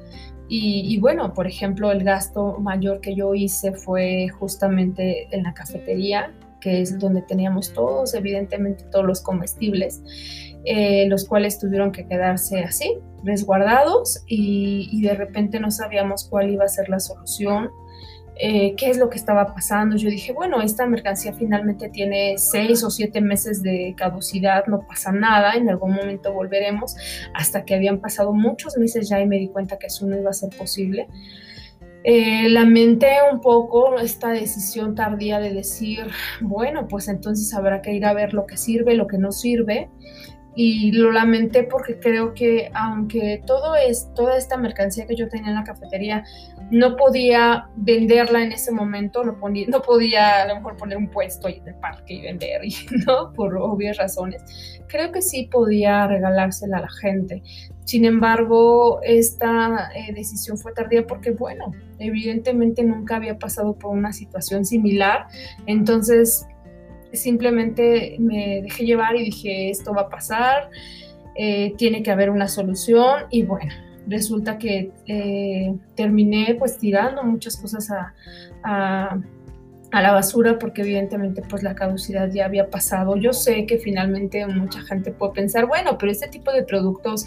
Y, 0.48 0.96
bueno, 1.00 1.34
por 1.34 1.48
ejemplo, 1.48 1.90
el 1.90 2.04
gasto 2.04 2.58
mayor 2.60 3.00
que 3.00 3.16
yo 3.16 3.34
hice 3.34 3.72
fue 3.72 4.28
justamente 4.28 5.26
en 5.32 5.42
la 5.42 5.52
cafetería, 5.52 6.32
que 6.60 6.82
es 6.82 7.00
donde 7.00 7.22
teníamos 7.22 7.72
todos, 7.72 8.14
evidentemente 8.14 8.84
todos 8.84 9.04
los 9.04 9.20
comestibles, 9.20 10.04
eh, 10.64 11.08
los 11.08 11.26
cuales 11.26 11.58
tuvieron 11.58 11.90
que 11.90 12.06
quedarse 12.06 12.60
así, 12.60 12.96
resguardados, 13.24 14.22
y, 14.28 14.88
y 14.92 15.02
de 15.02 15.14
repente 15.14 15.58
no 15.58 15.72
sabíamos 15.72 16.28
cuál 16.28 16.50
iba 16.50 16.64
a 16.64 16.68
ser 16.68 16.88
la 16.88 17.00
solución 17.00 17.70
eh, 18.38 18.74
qué 18.76 18.90
es 18.90 18.98
lo 18.98 19.08
que 19.08 19.16
estaba 19.16 19.54
pasando. 19.54 19.96
Yo 19.96 20.10
dije, 20.10 20.32
bueno, 20.32 20.60
esta 20.60 20.86
mercancía 20.86 21.32
finalmente 21.32 21.88
tiene 21.88 22.36
seis 22.36 22.84
o 22.84 22.90
siete 22.90 23.20
meses 23.20 23.62
de 23.62 23.94
caducidad, 23.96 24.66
no 24.66 24.86
pasa 24.86 25.12
nada, 25.12 25.54
en 25.54 25.68
algún 25.70 25.94
momento 25.94 26.32
volveremos, 26.32 26.96
hasta 27.34 27.64
que 27.64 27.74
habían 27.74 27.98
pasado 28.00 28.32
muchos 28.32 28.76
meses 28.76 29.08
ya 29.08 29.20
y 29.20 29.26
me 29.26 29.38
di 29.38 29.48
cuenta 29.48 29.78
que 29.78 29.86
eso 29.86 30.06
no 30.06 30.18
iba 30.18 30.30
a 30.30 30.34
ser 30.34 30.50
posible. 30.56 31.08
Eh, 32.08 32.48
lamenté 32.50 33.16
un 33.32 33.40
poco 33.40 33.98
esta 33.98 34.30
decisión 34.30 34.94
tardía 34.94 35.40
de 35.40 35.52
decir, 35.52 36.06
bueno, 36.40 36.86
pues 36.86 37.08
entonces 37.08 37.52
habrá 37.52 37.82
que 37.82 37.94
ir 37.94 38.04
a 38.04 38.14
ver 38.14 38.32
lo 38.32 38.46
que 38.46 38.56
sirve, 38.56 38.94
lo 38.94 39.08
que 39.08 39.18
no 39.18 39.32
sirve. 39.32 39.90
Y 40.58 40.92
lo 40.92 41.12
lamenté 41.12 41.64
porque 41.64 41.98
creo 42.00 42.32
que 42.32 42.70
aunque 42.72 43.42
todo 43.46 43.76
es, 43.76 44.10
toda 44.14 44.38
esta 44.38 44.56
mercancía 44.56 45.06
que 45.06 45.14
yo 45.14 45.28
tenía 45.28 45.50
en 45.50 45.56
la 45.56 45.64
cafetería 45.64 46.24
no 46.70 46.96
podía 46.96 47.68
venderla 47.76 48.42
en 48.42 48.52
ese 48.52 48.72
momento, 48.72 49.22
no, 49.22 49.38
no 49.68 49.82
podía 49.82 50.42
a 50.42 50.48
lo 50.48 50.56
mejor 50.56 50.76
poner 50.76 50.98
un 50.98 51.10
puesto 51.10 51.48
en 51.48 51.68
el 51.68 51.74
parque 51.74 52.14
y 52.14 52.22
vender, 52.22 52.62
¿no? 53.06 53.32
Por 53.34 53.56
obvias 53.56 53.98
razones. 53.98 54.42
Creo 54.88 55.12
que 55.12 55.22
sí 55.22 55.48
podía 55.52 56.06
regalársela 56.06 56.78
a 56.78 56.80
la 56.80 56.90
gente. 56.90 57.42
Sin 57.84 58.04
embargo, 58.04 59.00
esta 59.02 59.90
eh, 59.94 60.12
decisión 60.12 60.58
fue 60.58 60.72
tardía 60.72 61.06
porque, 61.06 61.30
bueno, 61.30 61.72
evidentemente 61.98 62.82
nunca 62.82 63.16
había 63.16 63.38
pasado 63.38 63.74
por 63.74 63.96
una 63.96 64.12
situación 64.12 64.64
similar. 64.64 65.26
Entonces, 65.66 66.46
simplemente 67.16 68.16
me 68.18 68.62
dejé 68.62 68.84
llevar 68.84 69.16
y 69.16 69.24
dije, 69.24 69.70
esto 69.70 69.92
va 69.92 70.02
a 70.02 70.08
pasar, 70.08 70.70
eh, 71.34 71.74
tiene 71.76 72.02
que 72.02 72.10
haber 72.10 72.30
una 72.30 72.48
solución 72.48 73.24
y 73.30 73.42
bueno, 73.42 73.72
resulta 74.06 74.58
que 74.58 74.92
eh, 75.06 75.74
terminé 75.94 76.56
pues 76.58 76.78
tirando 76.78 77.22
muchas 77.24 77.56
cosas 77.56 77.90
a 77.90 78.14
a 78.66 79.18
la 80.02 80.12
basura 80.12 80.58
porque 80.58 80.82
evidentemente 80.82 81.42
pues 81.42 81.62
la 81.62 81.74
caducidad 81.74 82.30
ya 82.30 82.46
había 82.46 82.70
pasado. 82.70 83.16
Yo 83.16 83.32
sé 83.32 83.66
que 83.66 83.78
finalmente 83.78 84.46
mucha 84.46 84.80
gente 84.82 85.10
puede 85.12 85.32
pensar, 85.32 85.66
bueno, 85.66 85.98
pero 85.98 86.12
este 86.12 86.28
tipo 86.28 86.52
de 86.52 86.62
productos, 86.62 87.24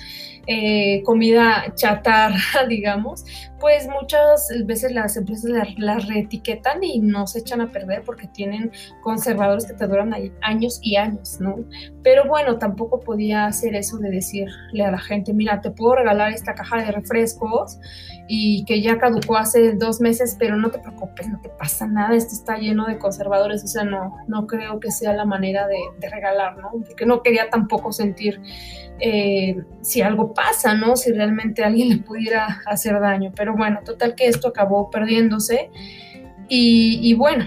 eh, 0.47 1.01
comida 1.03 1.73
chatarra, 1.75 2.65
digamos, 2.69 3.25
pues 3.59 3.87
muchas 3.87 4.49
veces 4.65 4.91
las 4.91 5.17
empresas 5.17 5.51
las, 5.77 6.07
reetiquetan 6.07 6.83
y 6.83 6.99
no 6.99 7.27
se 7.27 7.39
echan 7.39 7.61
a 7.61 7.71
perder 7.71 8.03
porque 8.03 8.27
tienen 8.27 8.71
conservadores 9.01 9.65
que 9.65 9.73
te 9.73 9.85
duran 9.85 10.13
años 10.41 10.79
y 10.81 10.95
años, 10.95 11.39
¿no? 11.39 11.57
Pero 12.03 12.25
bueno, 12.25 12.57
tampoco 12.57 13.01
podía 13.01 13.45
hacer 13.45 13.75
eso 13.75 13.97
de 13.97 14.09
decirle 14.09 14.83
a 14.85 14.91
la 14.91 14.99
gente, 14.99 15.33
mira, 15.33 15.61
te 15.61 15.71
puedo 15.71 15.95
regalar 15.95 16.31
esta 16.31 16.55
caja 16.55 16.77
de 16.77 16.91
refrescos 16.91 17.79
y 18.27 18.63
que 18.65 18.81
ya 18.81 18.97
caducó 18.97 19.37
hace 19.37 19.73
dos 19.73 19.99
meses, 19.99 20.35
pero 20.39 20.55
no 20.55 20.71
te 20.71 20.79
preocupes, 20.79 21.27
no 21.27 21.41
te 21.41 21.49
pasa 21.49 21.87
nada, 21.87 22.15
esto 22.15 22.33
está 22.33 22.58
lleno 22.59 22.85
de 22.85 22.97
conservadores, 22.97 23.63
o 23.63 23.67
sea, 23.67 23.83
no, 23.83 24.15
no 24.27 24.45
creo 24.47 24.79
que 24.79 24.91
sea 24.91 25.13
la 25.13 25.25
manera 25.25 25.67
de, 25.67 26.09
regalar, 26.09 26.57
¿no? 26.57 26.71
Porque 26.71 27.05
no 27.05 27.21
quería 27.21 27.49
tampoco 27.49 27.91
sentir 27.91 28.41
eh, 28.99 29.57
si 29.81 30.01
algo 30.01 30.33
pasa, 30.33 30.73
¿no? 30.75 30.95
Si 30.95 31.11
realmente 31.11 31.63
alguien 31.63 31.89
le 31.89 31.97
pudiera 31.97 32.61
hacer 32.65 32.99
daño, 32.99 33.31
pero 33.35 33.55
bueno, 33.55 33.79
total 33.83 34.15
que 34.15 34.27
esto 34.27 34.49
acabó 34.49 34.89
perdiéndose 34.89 35.69
y, 36.51 37.13
bueno, 37.13 37.45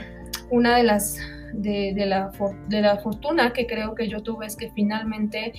una 0.50 0.76
de 0.76 0.85
las 0.85 1.19
de, 1.52 1.92
la, 2.07 2.31
de, 2.69 2.81
la, 2.81 2.99
fortuna 2.99 3.52
que 3.52 3.66
creo 3.66 3.95
que 3.95 4.09
yo 4.09 4.23
tuve 4.23 4.47
es 4.47 4.57
que 4.57 4.71
finalmente, 4.71 5.52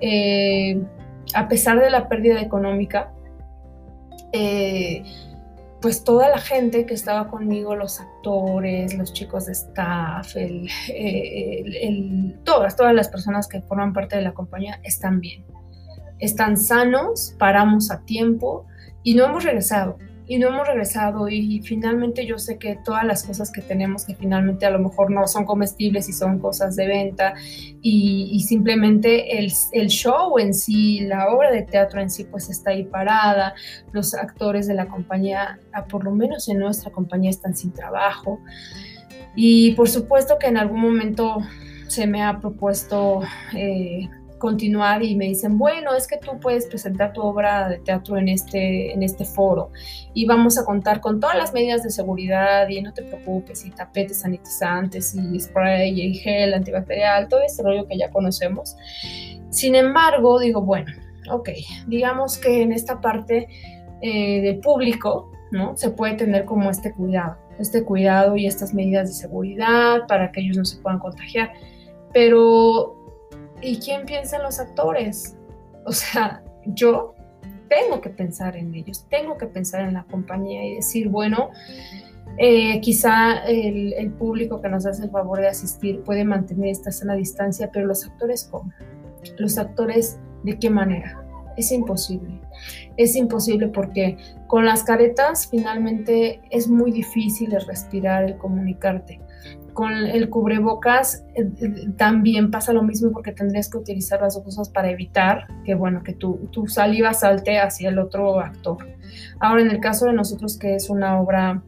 eh, 0.00 0.80
a 1.34 1.48
pesar 1.48 1.80
de 1.80 1.90
la 1.90 2.08
pérdida 2.08 2.40
económica, 2.40 3.12
eh, 4.32 5.02
pues 5.80 6.04
toda 6.04 6.28
la 6.28 6.38
gente 6.38 6.84
que 6.84 6.94
estaba 6.94 7.28
conmigo, 7.28 7.74
los 7.74 8.00
actores, 8.00 8.94
los 8.94 9.12
chicos 9.12 9.46
de 9.46 9.52
staff, 9.52 10.34
todas, 12.44 12.76
todas 12.76 12.94
las 12.94 13.08
personas 13.08 13.48
que 13.48 13.62
forman 13.62 13.92
parte 13.92 14.16
de 14.16 14.22
la 14.22 14.32
compañía 14.32 14.80
están 14.82 15.20
bien, 15.20 15.44
están 16.18 16.56
sanos, 16.58 17.34
paramos 17.38 17.90
a 17.90 18.04
tiempo 18.04 18.66
y 19.02 19.14
no 19.14 19.24
hemos 19.24 19.44
regresado 19.44 19.98
y 20.30 20.38
no 20.38 20.46
hemos 20.46 20.64
regresado 20.64 21.28
y, 21.28 21.60
finalmente 21.62 22.24
yo 22.24 22.38
sé 22.38 22.56
que 22.56 22.78
todas 22.84 23.04
las 23.04 23.24
cosas 23.24 23.50
que 23.50 23.62
tenemos 23.62 24.04
que 24.04 24.14
finalmente 24.14 24.64
a 24.64 24.70
lo 24.70 24.78
mejor 24.78 25.10
no 25.10 25.26
son 25.26 25.44
comestibles 25.44 26.08
y 26.08 26.12
son 26.12 26.38
cosas 26.38 26.76
de 26.76 26.86
venta 26.86 27.34
y, 27.82 28.38
simplemente 28.46 29.40
el, 29.40 29.52
el, 29.72 29.88
show 29.88 30.38
en 30.38 30.54
sí, 30.54 31.00
la 31.00 31.30
obra 31.30 31.50
de 31.50 31.62
teatro 31.62 32.00
en 32.00 32.10
sí 32.10 32.22
pues 32.22 32.48
está 32.48 32.70
ahí 32.70 32.84
parada, 32.84 33.54
los 33.90 34.14
actores 34.14 34.68
de 34.68 34.74
la 34.74 34.86
compañía, 34.86 35.58
por 35.88 36.04
lo 36.04 36.12
menos 36.12 36.48
en 36.48 36.60
nuestra 36.60 36.92
compañía 36.92 37.30
están 37.30 37.56
sin 37.56 37.72
trabajo. 37.72 38.38
Y 39.34 39.72
por 39.72 39.88
supuesto 39.88 40.38
que 40.38 40.46
en 40.46 40.58
algún 40.58 40.80
momento 40.80 41.38
se 41.88 42.06
me 42.06 42.22
ha 42.22 42.38
propuesto 42.38 43.22
eh, 43.56 44.08
continuar 44.40 45.04
y 45.04 45.14
me 45.14 45.26
dicen, 45.26 45.56
bueno, 45.56 45.94
es 45.94 46.08
que 46.08 46.16
tú 46.16 46.40
puedes 46.40 46.66
presentar 46.66 47.12
tu 47.12 47.22
obra 47.22 47.68
de 47.68 47.78
teatro 47.78 48.16
en 48.16 48.28
este, 48.28 48.92
en 48.92 49.04
este 49.04 49.24
foro 49.24 49.70
y 50.12 50.26
vamos 50.26 50.58
a 50.58 50.64
contar 50.64 51.00
con 51.00 51.20
todas 51.20 51.36
las 51.36 51.52
medidas 51.52 51.84
de 51.84 51.90
seguridad 51.90 52.68
y 52.68 52.82
no 52.82 52.92
te 52.92 53.02
preocupes, 53.02 53.64
y 53.64 53.70
tapetes 53.70 54.22
sanitizantes 54.22 55.14
y 55.14 55.38
spray 55.38 56.00
y 56.00 56.14
gel 56.14 56.54
antibacterial, 56.54 57.28
todo 57.28 57.42
ese 57.42 57.62
rollo 57.62 57.86
que 57.86 57.96
ya 57.96 58.10
conocemos. 58.10 58.76
Sin 59.50 59.76
embargo, 59.76 60.40
digo, 60.40 60.62
bueno, 60.62 60.90
ok, 61.30 61.50
digamos 61.86 62.38
que 62.38 62.62
en 62.62 62.72
esta 62.72 63.00
parte 63.00 63.46
eh, 64.02 64.40
del 64.40 64.58
público, 64.60 65.30
¿no? 65.52 65.76
Se 65.76 65.90
puede 65.90 66.14
tener 66.14 66.44
como 66.44 66.70
este 66.70 66.92
cuidado, 66.92 67.36
este 67.58 67.84
cuidado 67.84 68.36
y 68.36 68.46
estas 68.46 68.72
medidas 68.74 69.08
de 69.08 69.14
seguridad 69.14 70.06
para 70.08 70.32
que 70.32 70.40
ellos 70.40 70.56
no 70.56 70.64
se 70.64 70.78
puedan 70.78 70.98
contagiar. 70.98 71.52
Pero 72.12 72.99
¿Y 73.62 73.78
quién 73.78 74.06
piensa 74.06 74.36
en 74.36 74.42
los 74.42 74.58
actores? 74.58 75.36
O 75.84 75.92
sea, 75.92 76.42
yo 76.66 77.14
tengo 77.68 78.00
que 78.00 78.10
pensar 78.10 78.56
en 78.56 78.74
ellos, 78.74 79.06
tengo 79.08 79.38
que 79.38 79.46
pensar 79.46 79.82
en 79.82 79.94
la 79.94 80.04
compañía 80.04 80.64
y 80.64 80.74
decir, 80.74 81.08
bueno, 81.08 81.50
eh, 82.36 82.80
quizá 82.80 83.44
el, 83.46 84.12
público 84.18 84.60
que 84.60 84.68
nos 84.68 84.86
hace 84.86 85.04
el 85.04 85.10
favor 85.10 85.40
de 85.40 85.48
asistir 85.48 86.02
puede 86.02 86.24
mantener 86.24 86.68
esta 86.68 86.90
sana 86.90 87.14
distancia, 87.14 87.70
pero 87.72 87.86
los 87.86 88.04
actores, 88.04 88.48
¿cómo? 88.50 88.72
Los 89.38 89.58
actores, 89.58 90.18
¿de 90.42 90.58
qué 90.58 90.70
manera? 90.70 91.22
Es 91.56 91.72
imposible. 91.72 92.40
Es 92.96 93.16
imposible 93.16 93.68
porque 93.68 94.16
con 94.46 94.64
las 94.64 94.82
caretas 94.82 95.48
finalmente 95.48 96.40
es 96.50 96.68
muy 96.68 96.90
difícil 96.90 97.54
el 97.54 97.66
respirar, 97.66 98.24
el 98.24 98.36
comunicarte 98.36 99.20
con 99.80 99.94
el 99.94 100.28
cubrebocas 100.28 101.24
eh, 101.34 101.48
eh, 101.58 101.88
también 101.96 102.50
pasa 102.50 102.74
lo 102.74 102.82
mismo 102.82 103.12
porque 103.12 103.32
tendrías 103.32 103.70
que 103.70 103.78
utilizar 103.78 104.20
las 104.20 104.34
dos 104.34 104.44
cosas 104.44 104.68
para 104.68 104.90
evitar 104.90 105.46
que, 105.64 105.74
bueno, 105.74 106.02
que 106.02 106.12
tu, 106.12 106.34
tu 106.52 106.66
saliva 106.66 107.14
salte 107.14 107.58
hacia 107.58 107.88
el 107.88 107.98
otro 107.98 108.40
actor. 108.40 108.86
Ahora, 109.38 109.62
en 109.62 109.70
el 109.70 109.80
caso 109.80 110.04
de 110.04 110.12
nosotros, 110.12 110.58
que 110.58 110.74
es 110.74 110.90
una 110.90 111.18
obra 111.18 111.62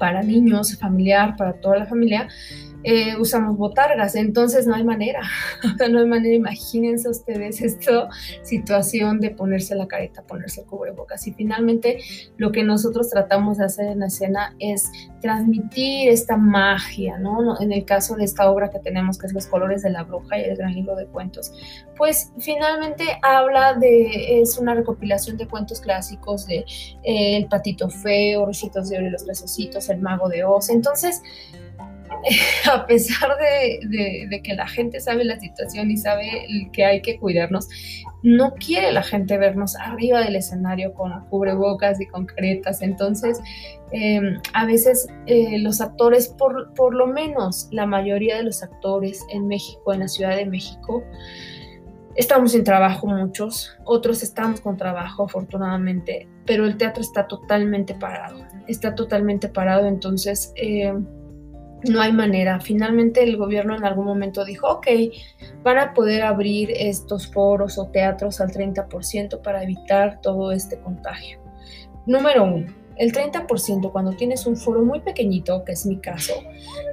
para 0.00 0.24
niños, 0.24 0.76
familiar, 0.80 1.36
para 1.36 1.52
toda 1.52 1.78
la 1.78 1.86
familia, 1.86 2.26
eh, 2.84 3.16
usamos 3.18 3.56
botargas, 3.56 4.14
entonces 4.14 4.66
no 4.66 4.74
hay 4.74 4.84
manera, 4.84 5.22
no 5.90 5.98
hay 5.98 6.06
manera, 6.06 6.34
imagínense 6.34 7.08
ustedes 7.08 7.60
esta 7.60 8.08
situación 8.42 9.20
de 9.20 9.30
ponerse 9.30 9.74
la 9.74 9.88
careta, 9.88 10.22
ponerse 10.22 10.60
el 10.60 10.66
cubrebocas 10.66 11.26
y 11.26 11.32
finalmente 11.32 11.98
lo 12.36 12.52
que 12.52 12.62
nosotros 12.62 13.10
tratamos 13.10 13.58
de 13.58 13.64
hacer 13.64 13.86
en 13.88 14.00
la 14.00 14.06
escena 14.06 14.54
es 14.58 14.90
transmitir 15.20 16.08
esta 16.10 16.36
magia, 16.36 17.18
¿no? 17.18 17.60
En 17.60 17.72
el 17.72 17.84
caso 17.84 18.14
de 18.14 18.24
esta 18.24 18.50
obra 18.50 18.70
que 18.70 18.78
tenemos 18.78 19.18
que 19.18 19.26
es 19.26 19.32
Los 19.32 19.46
colores 19.46 19.82
de 19.82 19.90
la 19.90 20.04
bruja 20.04 20.38
y 20.38 20.44
el 20.44 20.56
gran 20.56 20.74
libro 20.74 20.94
de 20.94 21.06
cuentos, 21.06 21.52
pues 21.96 22.32
finalmente 22.38 23.04
habla 23.22 23.74
de, 23.74 24.40
es 24.40 24.58
una 24.58 24.74
recopilación 24.74 25.36
de 25.36 25.48
cuentos 25.48 25.80
clásicos 25.80 26.46
de 26.46 26.64
eh, 27.02 27.36
El 27.36 27.46
patito 27.48 27.88
feo, 27.90 28.46
Rositos 28.46 28.88
de 28.88 28.98
oro 28.98 29.06
y 29.06 29.10
los 29.10 29.24
tres 29.24 29.88
El 29.88 30.00
mago 30.00 30.28
de 30.28 30.44
Oz, 30.44 30.70
entonces 30.70 31.22
a 32.72 32.86
pesar 32.86 33.30
de, 33.38 34.40
que 34.42 34.54
la 34.54 34.66
gente 34.66 35.00
sabe 35.00 35.24
la 35.24 35.38
situación 35.38 35.90
y 35.90 35.96
sabe 35.96 36.46
que 36.72 36.84
hay 36.84 37.02
que 37.02 37.18
cuidarnos, 37.18 37.68
no 38.22 38.54
quiere 38.54 38.92
la 38.92 39.02
gente 39.02 39.38
vernos 39.38 39.76
arriba 39.76 40.20
del 40.20 40.36
escenario 40.36 40.92
con 40.94 41.12
cubrebocas 41.26 42.00
y 42.00 42.06
con 42.06 42.26
caretas. 42.26 42.82
Entonces, 42.82 43.40
em, 43.92 44.38
a 44.52 44.66
veces 44.66 45.08
eh, 45.26 45.58
los 45.58 45.80
actores, 45.80 46.28
por, 46.28 46.94
lo 46.94 47.06
menos 47.06 47.68
la 47.70 47.86
mayoría 47.86 48.36
de 48.36 48.44
los 48.44 48.62
actores 48.62 49.24
en 49.30 49.46
México, 49.46 49.92
en 49.92 50.00
la 50.00 50.08
Ciudad 50.08 50.36
de 50.36 50.46
México, 50.46 51.04
Estamos 52.18 52.50
sin 52.50 52.64
trabajo 52.64 53.06
muchos, 53.06 53.78
otros 53.84 54.24
estamos 54.24 54.60
con 54.60 54.76
trabajo 54.76 55.26
afortunadamente, 55.26 56.28
pero 56.46 56.66
el 56.66 56.76
teatro 56.76 57.00
está 57.00 57.28
totalmente 57.28 57.94
parado, 57.94 58.44
está 58.66 58.96
totalmente 58.96 59.48
parado, 59.48 59.86
entonces 59.86 60.52
em, 60.56 61.06
no 61.84 62.00
hay 62.00 62.12
manera. 62.12 62.60
Finalmente 62.60 63.22
el 63.22 63.36
gobierno 63.36 63.76
en 63.76 63.84
algún 63.84 64.06
momento 64.06 64.44
dijo, 64.44 64.68
ok, 64.68 64.86
van 65.62 65.78
a 65.78 65.94
poder 65.94 66.22
abrir 66.22 66.70
estos 66.72 67.26
foros 67.32 67.78
o 67.78 67.86
teatros 67.86 68.40
al 68.40 68.50
30% 68.50 69.42
para 69.42 69.62
evitar 69.62 70.20
todo 70.20 70.52
este 70.52 70.78
contagio. 70.80 71.38
Número 72.06 72.44
uno, 72.44 72.66
el 72.96 73.12
30% 73.12 73.92
cuando 73.92 74.12
tienes 74.12 74.46
un 74.46 74.56
foro 74.56 74.82
muy 74.82 75.00
pequeñito, 75.00 75.64
que 75.64 75.72
es 75.72 75.86
mi 75.86 75.98
caso, 75.98 76.34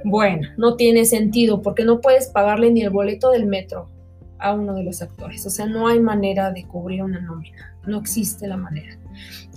bueno, 0.04 0.48
no 0.56 0.76
tiene 0.76 1.04
sentido 1.04 1.62
porque 1.62 1.84
no 1.84 2.00
puedes 2.00 2.28
pagarle 2.28 2.70
ni 2.70 2.82
el 2.82 2.90
boleto 2.90 3.30
del 3.30 3.46
metro 3.46 3.90
a 4.38 4.52
uno 4.52 4.74
de 4.74 4.84
los 4.84 5.02
actores. 5.02 5.44
O 5.46 5.50
sea, 5.50 5.66
no 5.66 5.88
hay 5.88 5.98
manera 6.00 6.52
de 6.52 6.66
cubrir 6.66 7.02
una 7.02 7.20
nómina, 7.20 7.76
no 7.86 7.98
existe 7.98 8.46
la 8.46 8.56
manera. 8.56 8.98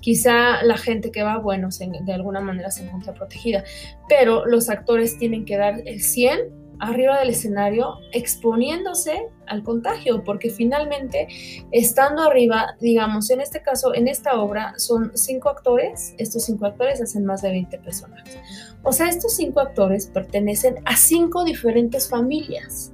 Quizá 0.01 0.63
la 0.63 0.77
gente 0.77 1.11
que 1.11 1.23
va, 1.23 1.37
bueno, 1.37 1.69
de 1.69 2.13
alguna 2.13 2.39
manera 2.39 2.71
se 2.71 2.85
encuentra 2.85 3.13
protegida, 3.13 3.63
pero 4.07 4.45
los 4.45 4.69
actores 4.69 5.17
tienen 5.17 5.45
que 5.45 5.57
dar 5.57 5.81
el 5.85 6.01
100 6.01 6.59
arriba 6.79 7.19
del 7.19 7.29
escenario 7.29 7.97
exponiéndose 8.13 9.27
al 9.47 9.63
contagio, 9.63 10.23
porque 10.23 10.49
finalmente 10.49 11.27
estando 11.71 12.23
arriba, 12.23 12.75
digamos, 12.79 13.29
en 13.29 13.41
este 13.41 13.61
caso, 13.61 13.93
en 13.93 14.07
esta 14.07 14.39
obra 14.39 14.73
son 14.77 15.11
cinco 15.15 15.49
actores, 15.49 16.13
estos 16.17 16.45
cinco 16.45 16.65
actores 16.65 17.01
hacen 17.01 17.25
más 17.25 17.41
de 17.41 17.49
20 17.49 17.77
personajes. 17.79 18.37
O 18.83 18.91
sea, 18.91 19.09
estos 19.09 19.35
cinco 19.35 19.59
actores 19.59 20.07
pertenecen 20.07 20.75
a 20.85 20.95
cinco 20.95 21.43
diferentes 21.43 22.09
familias. 22.09 22.93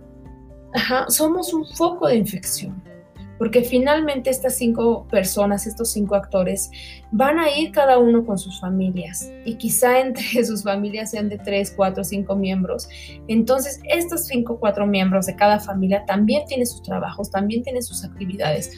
Ajá, 0.73 1.05
somos 1.09 1.53
un 1.53 1.65
foco 1.65 2.07
de 2.07 2.15
infección 2.15 2.94
porque 3.37 3.61
finalmente 3.63 4.29
estas 4.29 4.55
cinco 4.55 5.07
personas, 5.09 5.67
estos 5.67 5.91
cinco 5.91 6.15
actores, 6.15 6.71
van 7.11 7.39
a 7.39 7.49
ir 7.55 7.71
cada 7.71 7.97
uno 7.97 8.25
con 8.25 8.37
sus 8.37 8.59
familias 8.59 9.31
y 9.45 9.55
quizá 9.55 9.99
entre 9.99 10.23
sus 10.45 10.63
familias 10.63 11.11
sean 11.11 11.29
de 11.29 11.37
tres, 11.37 11.73
cuatro, 11.75 12.03
cinco 12.03 12.35
miembros. 12.35 12.87
Entonces, 13.27 13.79
estos 13.89 14.25
cinco, 14.27 14.59
cuatro 14.59 14.87
miembros 14.87 15.25
de 15.25 15.35
cada 15.35 15.59
familia 15.59 16.05
también 16.05 16.45
tienen 16.45 16.67
sus 16.67 16.81
trabajos, 16.81 17.29
también 17.29 17.63
tienen 17.63 17.83
sus 17.83 18.03
actividades. 18.03 18.71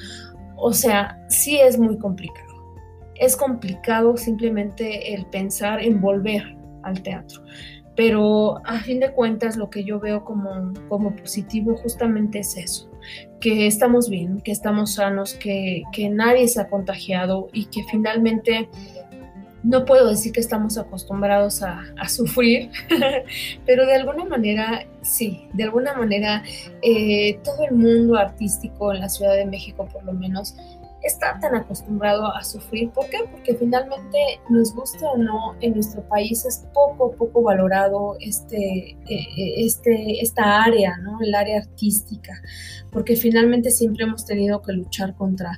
O 0.56 0.74
sea, 0.74 1.20
sí 1.30 1.58
es 1.58 1.78
muy 1.78 1.98
complicado. 1.98 2.48
Es 3.16 3.36
complicado 3.36 4.18
simplemente 4.18 5.14
el 5.14 5.26
pensar 5.28 5.82
en 5.82 6.02
volver 6.02 6.56
al 6.84 7.02
teatro 7.02 7.44
pero 7.98 8.62
a 8.64 8.78
fin 8.78 9.00
de 9.00 9.12
cuentas 9.12 9.58
lo 9.58 9.72
que 9.72 9.84
yo 9.84 10.00
veo 10.00 10.24
como, 10.24 10.72
como 10.88 11.16
positivo 11.16 11.76
justamente 11.76 12.40
es 12.40 12.56
eso, 12.56 12.90
que 13.40 13.68
estamos 13.68 14.10
bien, 14.10 14.42
que 14.42 14.52
estamos 14.52 14.96
sanos, 14.96 15.34
que, 15.34 15.84
que 15.92 16.10
nadie 16.10 16.48
se 16.48 16.62
ha 16.62 16.68
contagiado 16.68 17.50
y 17.54 17.66
que 17.66 17.84
finalmente 17.84 18.70
no 19.64 19.86
puedo 19.86 20.08
decir 20.08 20.32
que 20.32 20.40
estamos 20.40 20.78
acostumbrados 20.78 21.62
a, 21.62 21.84
sufrir, 22.08 22.70
pero 23.66 23.86
de 23.86 23.96
alguna 23.96 24.24
manera 24.24 24.86
sí, 25.02 25.48
de 25.54 25.64
alguna 25.64 25.94
manera 25.94 26.44
eh, 26.82 27.40
todo 27.44 27.66
el 27.70 27.76
mundo 27.76 28.16
artístico 28.16 28.94
en 28.94 29.02
la 29.02 29.10
Ciudad 29.10 29.36
de 29.36 29.46
México 29.46 29.88
por 29.92 30.04
lo 30.06 30.14
menos 30.14 30.56
está 31.08 31.40
tan 31.40 31.56
acostumbrado 31.56 32.34
a 32.36 32.44
sufrir. 32.44 32.92
¿Por 32.92 33.10
qué? 33.10 33.18
Porque 33.32 33.56
finalmente, 33.56 34.18
nos 34.50 34.74
gusta 34.74 35.10
o 35.10 35.18
no, 35.18 35.56
en 35.62 35.74
nuestro 35.74 36.08
país 36.08 36.46
es 36.46 36.66
poco, 36.74 37.12
poco 37.12 37.42
valorado 37.42 38.18
este, 38.20 38.98
eh, 39.10 39.54
este, 39.58 40.22
esta 40.22 40.64
área, 40.64 40.98
¿no? 40.98 41.20
El 41.22 41.34
área 41.34 41.60
artística, 41.60 42.34
porque 42.92 43.16
finalmente 43.16 43.72
siempre 43.72 44.06
hemos 44.06 44.26
tenido 44.26 44.62
que 44.62 44.74
luchar 44.74 45.16
contra 45.16 45.58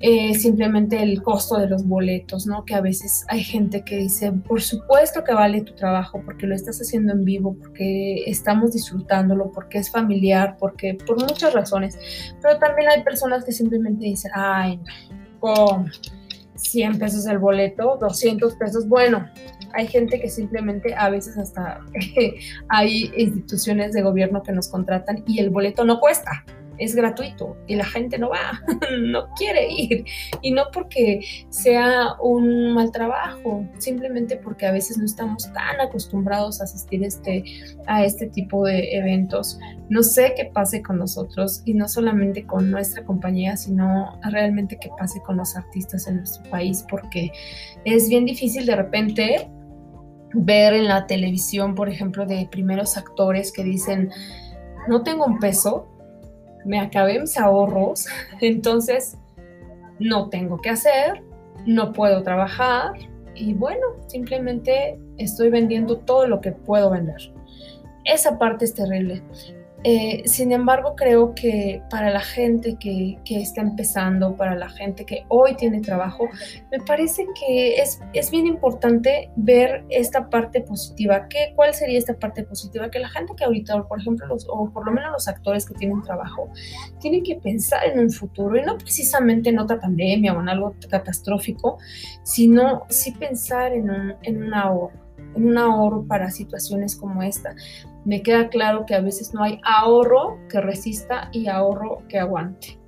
eh, 0.00 0.34
simplemente 0.34 1.02
el 1.02 1.22
costo 1.22 1.56
de 1.56 1.68
los 1.68 1.86
boletos, 1.86 2.46
¿no? 2.46 2.64
Que 2.64 2.74
a 2.74 2.82
veces 2.82 3.24
hay 3.28 3.42
gente 3.42 3.82
que 3.82 3.96
dice, 3.96 4.30
por 4.30 4.60
supuesto 4.60 5.24
que 5.24 5.32
vale 5.32 5.62
tu 5.62 5.74
trabajo 5.74 6.20
porque 6.24 6.46
lo 6.46 6.54
estás 6.54 6.78
haciendo 6.78 7.14
en 7.14 7.24
vivo, 7.24 7.56
porque 7.58 8.24
estamos 8.26 8.72
disfrutándolo, 8.72 9.50
porque 9.52 9.78
es 9.78 9.90
familiar, 9.90 10.56
porque 10.58 10.98
por 11.06 11.18
muchas 11.20 11.54
razones. 11.54 11.98
Pero 12.42 12.58
también 12.58 12.90
hay 12.90 13.02
personas 13.02 13.44
que 13.44 13.52
simplemente 13.52 14.04
dicen, 14.04 14.32
ay, 14.34 14.78
¿cómo? 15.40 15.86
100 16.56 16.98
pesos 16.98 17.26
el 17.26 17.38
boleto, 17.38 17.98
200 18.00 18.54
pesos, 18.56 18.88
bueno, 18.88 19.26
hay 19.72 19.86
gente 19.86 20.20
que 20.20 20.28
simplemente 20.28 20.94
a 20.94 21.10
veces 21.10 21.36
hasta 21.36 21.80
hay 22.68 23.12
instituciones 23.16 23.92
de 23.92 24.02
gobierno 24.02 24.42
que 24.42 24.52
nos 24.52 24.68
contratan 24.68 25.22
y 25.26 25.38
el 25.38 25.50
boleto 25.50 25.84
no 25.84 26.00
cuesta 26.00 26.44
es 26.78 26.94
gratuito 26.94 27.56
y 27.66 27.76
la 27.76 27.84
gente 27.84 28.18
no 28.18 28.30
va, 28.30 28.60
no 29.00 29.28
quiere 29.36 29.68
ir. 29.70 30.04
Y 30.42 30.52
no 30.52 30.64
porque 30.72 31.20
sea 31.48 32.14
un 32.20 32.74
mal 32.74 32.90
trabajo, 32.92 33.64
simplemente 33.78 34.36
porque 34.36 34.66
a 34.66 34.72
veces 34.72 34.98
no 34.98 35.04
estamos 35.04 35.52
tan 35.52 35.80
acostumbrados 35.80 36.60
a 36.60 36.64
asistir 36.64 37.04
este, 37.04 37.44
a 37.86 38.04
este 38.04 38.26
tipo 38.28 38.64
de 38.64 38.96
eventos. 38.96 39.58
No 39.88 40.02
sé 40.02 40.34
qué 40.36 40.46
pase 40.46 40.82
con 40.82 40.98
nosotros 40.98 41.62
y 41.64 41.74
no 41.74 41.88
solamente 41.88 42.44
con 42.46 42.70
nuestra 42.70 43.04
compañía, 43.04 43.56
sino 43.56 44.18
realmente 44.30 44.78
qué 44.80 44.90
pase 44.98 45.20
con 45.22 45.36
los 45.36 45.56
artistas 45.56 46.06
en 46.06 46.16
nuestro 46.16 46.48
país, 46.50 46.84
porque 46.88 47.30
es 47.84 48.08
bien 48.08 48.24
difícil 48.24 48.66
de 48.66 48.76
repente 48.76 49.50
ver 50.32 50.74
en 50.74 50.86
la 50.86 51.06
televisión, 51.06 51.74
por 51.74 51.88
ejemplo, 51.88 52.26
de 52.26 52.48
primeros 52.50 52.96
actores 52.96 53.52
que 53.52 53.64
dicen, 53.64 54.10
no 54.88 55.02
tengo 55.02 55.24
un 55.24 55.38
peso, 55.38 55.88
me 56.66 56.80
acabé 56.80 57.20
mis 57.20 57.38
ahorros, 57.38 58.06
entonces 58.40 59.16
no 59.98 60.28
tengo 60.28 60.58
que 60.58 60.70
hacer, 60.70 61.22
no 61.64 61.92
puedo 61.92 62.22
trabajar 62.22 62.92
y 63.34 63.54
bueno, 63.54 63.86
simplemente 64.08 64.98
estoy 65.18 65.50
vendiendo 65.50 65.98
todo 65.98 66.26
lo 66.26 66.40
que 66.40 66.52
puedo 66.52 66.90
vender. 66.90 67.32
Esa 68.04 68.38
parte 68.38 68.64
es 68.64 68.74
terrible. 68.74 69.22
Eh, 69.88 70.24
sin 70.24 70.50
embargo, 70.50 70.96
creo 70.96 71.32
que 71.32 71.80
para 71.90 72.10
la 72.10 72.18
gente 72.18 72.76
que, 72.76 73.20
está 73.24 73.60
empezando, 73.60 74.34
para 74.34 74.56
la 74.56 74.68
gente 74.68 75.06
que 75.06 75.24
hoy 75.28 75.54
tiene 75.54 75.80
trabajo, 75.80 76.28
me 76.72 76.80
parece 76.80 77.24
que 77.38 77.76
es, 77.76 78.00
es 78.12 78.32
bien 78.32 78.48
importante 78.48 79.30
ver 79.36 79.84
esta 79.88 80.28
parte 80.28 80.60
positiva. 80.60 81.28
¿Qué, 81.28 81.52
¿Cuál 81.54 81.72
sería 81.72 82.00
esta 82.00 82.14
parte 82.14 82.42
positiva? 82.42 82.90
Que 82.90 82.98
la 82.98 83.08
gente 83.08 83.34
que 83.36 83.44
ahorita, 83.44 83.80
por 83.84 84.00
ejemplo, 84.00 84.26
los, 84.26 84.44
o 84.50 84.68
por 84.72 84.84
lo 84.84 84.90
menos 84.90 85.12
los 85.12 85.28
actores 85.28 85.64
que 85.64 85.74
tienen 85.74 86.02
trabajo, 86.02 86.50
tienen 86.98 87.22
que 87.22 87.36
pensar 87.36 87.84
en 87.86 88.00
un 88.00 88.10
futuro 88.10 88.58
y 88.58 88.62
no 88.62 88.76
precisamente 88.78 89.50
en 89.50 89.60
otra 89.60 89.78
pandemia 89.78 90.32
o 90.32 90.40
en 90.40 90.48
algo 90.48 90.74
catastrófico, 90.90 91.78
sino 92.24 92.82
sí 92.88 93.12
pensar 93.12 93.72
en 93.72 93.88
un, 93.88 94.14
en 94.24 94.42
un 94.42 94.52
ahorro 94.52 95.06
en 95.34 95.48
un 95.48 95.58
ahorro 95.58 96.06
para 96.06 96.30
situaciones 96.30 96.96
como 96.96 97.22
esta. 97.22 97.54
Me 98.06 98.22
queda 98.22 98.48
claro 98.48 98.86
que 98.86 98.94
a 98.94 99.00
veces 99.00 99.34
no 99.34 99.42
hay 99.42 99.58
ahorro 99.64 100.38
que 100.48 100.60
resista 100.60 101.28
y 101.32 101.48
ahorro 101.48 102.06
que 102.08 102.20
aguante, 102.20 102.78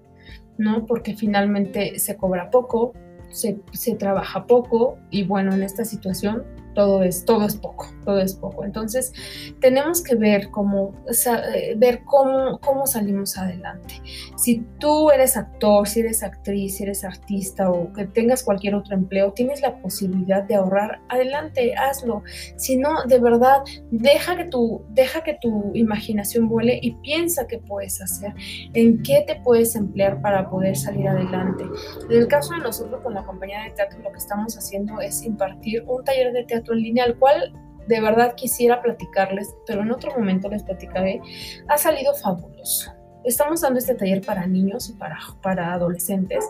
¿no? 0.59 0.87
Porque 0.87 1.17
finalmente 1.17 1.99
se 1.99 2.17
cobra 2.17 2.51
poco, 2.51 2.93
se, 3.29 3.61
se 3.73 3.97
trabaja 3.97 4.47
poco 4.47 4.97
y 5.11 5.25
bueno, 5.25 5.53
en 5.53 5.65
esta 5.65 5.85
situación 5.85 6.45
todo 6.79 7.03
es, 7.03 7.25
todo 7.25 7.45
es 7.45 7.57
poco, 7.57 7.89
todo 8.05 8.21
es 8.21 8.35
poco. 8.35 8.65
Entonces, 8.65 9.13
tenemos 9.61 10.01
que 10.01 10.15
ver 10.15 10.49
cómo, 10.53 10.95
eh, 11.09 11.75
ver 11.77 12.05
cómo, 12.05 12.61
cómo 12.61 12.87
salimos 12.87 13.37
adelante. 13.37 14.01
Si 14.37 14.65
tú 14.79 15.11
eres 15.11 15.37
actor, 15.37 15.89
si 15.89 15.99
eres 15.99 16.23
actriz, 16.23 16.77
si 16.77 16.85
eres 16.85 17.03
artista 17.03 17.69
o 17.69 17.93
que 17.93 18.07
tengas 18.07 18.45
cualquier 18.45 18.77
otro 18.77 18.95
empleo, 18.95 19.33
tienes 19.33 19.61
la 19.61 19.77
posibilidad 19.79 20.45
de 20.45 20.55
ahorrar, 20.55 21.01
adelante, 21.09 21.75
hazlo. 21.75 22.23
Si 22.55 22.77
no, 22.77 23.03
de 23.07 23.19
verdad, 23.19 23.65
deja 23.91 24.37
que 24.37 24.45
tu, 24.45 24.85
deja 24.91 25.25
que 25.25 25.37
tu 25.41 25.73
imaginación 25.75 26.49
vuele 26.49 26.79
y 26.81 26.93
piensa 27.03 27.49
qué 27.49 27.59
puedes 27.59 28.01
hacer, 28.01 28.35
en 28.75 29.03
qué 29.03 29.25
te 29.27 29.35
puedes 29.41 29.75
emplear 29.75 30.23
para 30.23 30.49
poder 30.49 30.77
salir 30.77 31.09
adelante. 31.09 31.65
En 32.09 32.19
el 32.19 32.29
caso 32.29 32.55
de 32.55 32.61
nosotros 32.61 33.01
con 33.03 33.15
la 33.15 33.25
compañía 33.25 33.65
de 33.65 33.71
teatro, 33.71 33.99
lo 33.99 34.13
que 34.13 34.19
estamos 34.19 34.57
haciendo 34.57 35.01
es 35.01 35.25
impartir 35.25 35.83
un 35.85 36.05
taller 36.05 36.33
de 36.33 36.45
teatro 36.45 36.68
en 36.73 36.81
línea, 36.81 37.05
al 37.05 37.17
cual 37.19 37.53
de 37.87 38.01
verdad 38.01 38.35
quisiera 38.35 38.83
platicarles, 38.83 39.55
pero 39.67 39.83
en 39.83 39.91
otro 39.91 40.13
momento 40.13 40.49
les 40.49 40.63
platicaré, 40.63 41.21
ha 41.69 41.79
salido 41.79 42.15
fabuloso 42.15 42.93
estamos 43.29 43.61
dando 43.61 43.79
este 43.79 43.95
taller 43.95 44.23
para 44.25 44.47
niños 44.47 44.89
y 44.91 44.95
para, 44.95 45.19
para 45.43 45.75
adolescentes. 45.75 46.45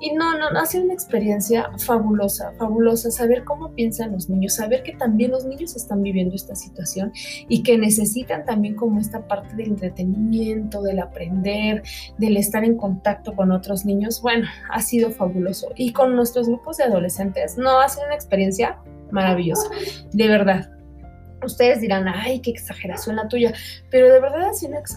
Y 0.00 0.12
no, 0.12 0.38
no, 0.38 0.58
ha 0.58 0.66
sido 0.66 0.84
una 0.84 0.94
experiencia 0.94 1.70
fabulosa, 1.78 2.52
fabulosa, 2.58 3.10
saber 3.10 3.44
cómo 3.44 3.72
piensan 3.72 4.12
los 4.12 4.28
niños, 4.28 4.56
saber 4.56 4.82
que 4.82 4.92
también 4.92 5.30
los 5.30 5.44
niños 5.44 5.76
están 5.76 6.02
viviendo 6.02 6.34
esta 6.34 6.54
situación 6.54 7.12
y 7.48 7.62
que 7.62 7.78
necesitan 7.78 8.44
también 8.44 8.74
como 8.74 9.00
esta 9.00 9.26
parte 9.26 9.54
del 9.56 9.68
entretenimiento, 9.68 10.82
del 10.82 11.00
aprender, 11.00 11.82
del 12.18 12.36
estar 12.36 12.64
en 12.64 12.76
contacto 12.76 13.34
con 13.34 13.50
otros 13.50 13.84
niños. 13.84 14.20
Bueno, 14.22 14.46
ha 14.70 14.82
sido 14.82 15.10
fabuloso. 15.10 15.68
Y 15.76 15.92
con 15.92 16.14
nuestros 16.14 16.48
grupos 16.48 16.76
de 16.76 16.84
adolescentes, 16.84 17.56
no, 17.56 17.80
ha 17.80 17.88
sido 17.88 18.06
una 18.06 18.14
experiencia 18.14 18.78
maravillosa, 19.10 19.68
de 20.12 20.28
verdad 20.28 20.78
Ustedes 21.44 21.80
dirán, 21.80 22.08
ay, 22.08 22.40
qué 22.40 22.50
exageración 22.50 23.16
la 23.16 23.28
tuya, 23.28 23.52
pero 23.90 24.12
de 24.12 24.20
verdad 24.20 24.50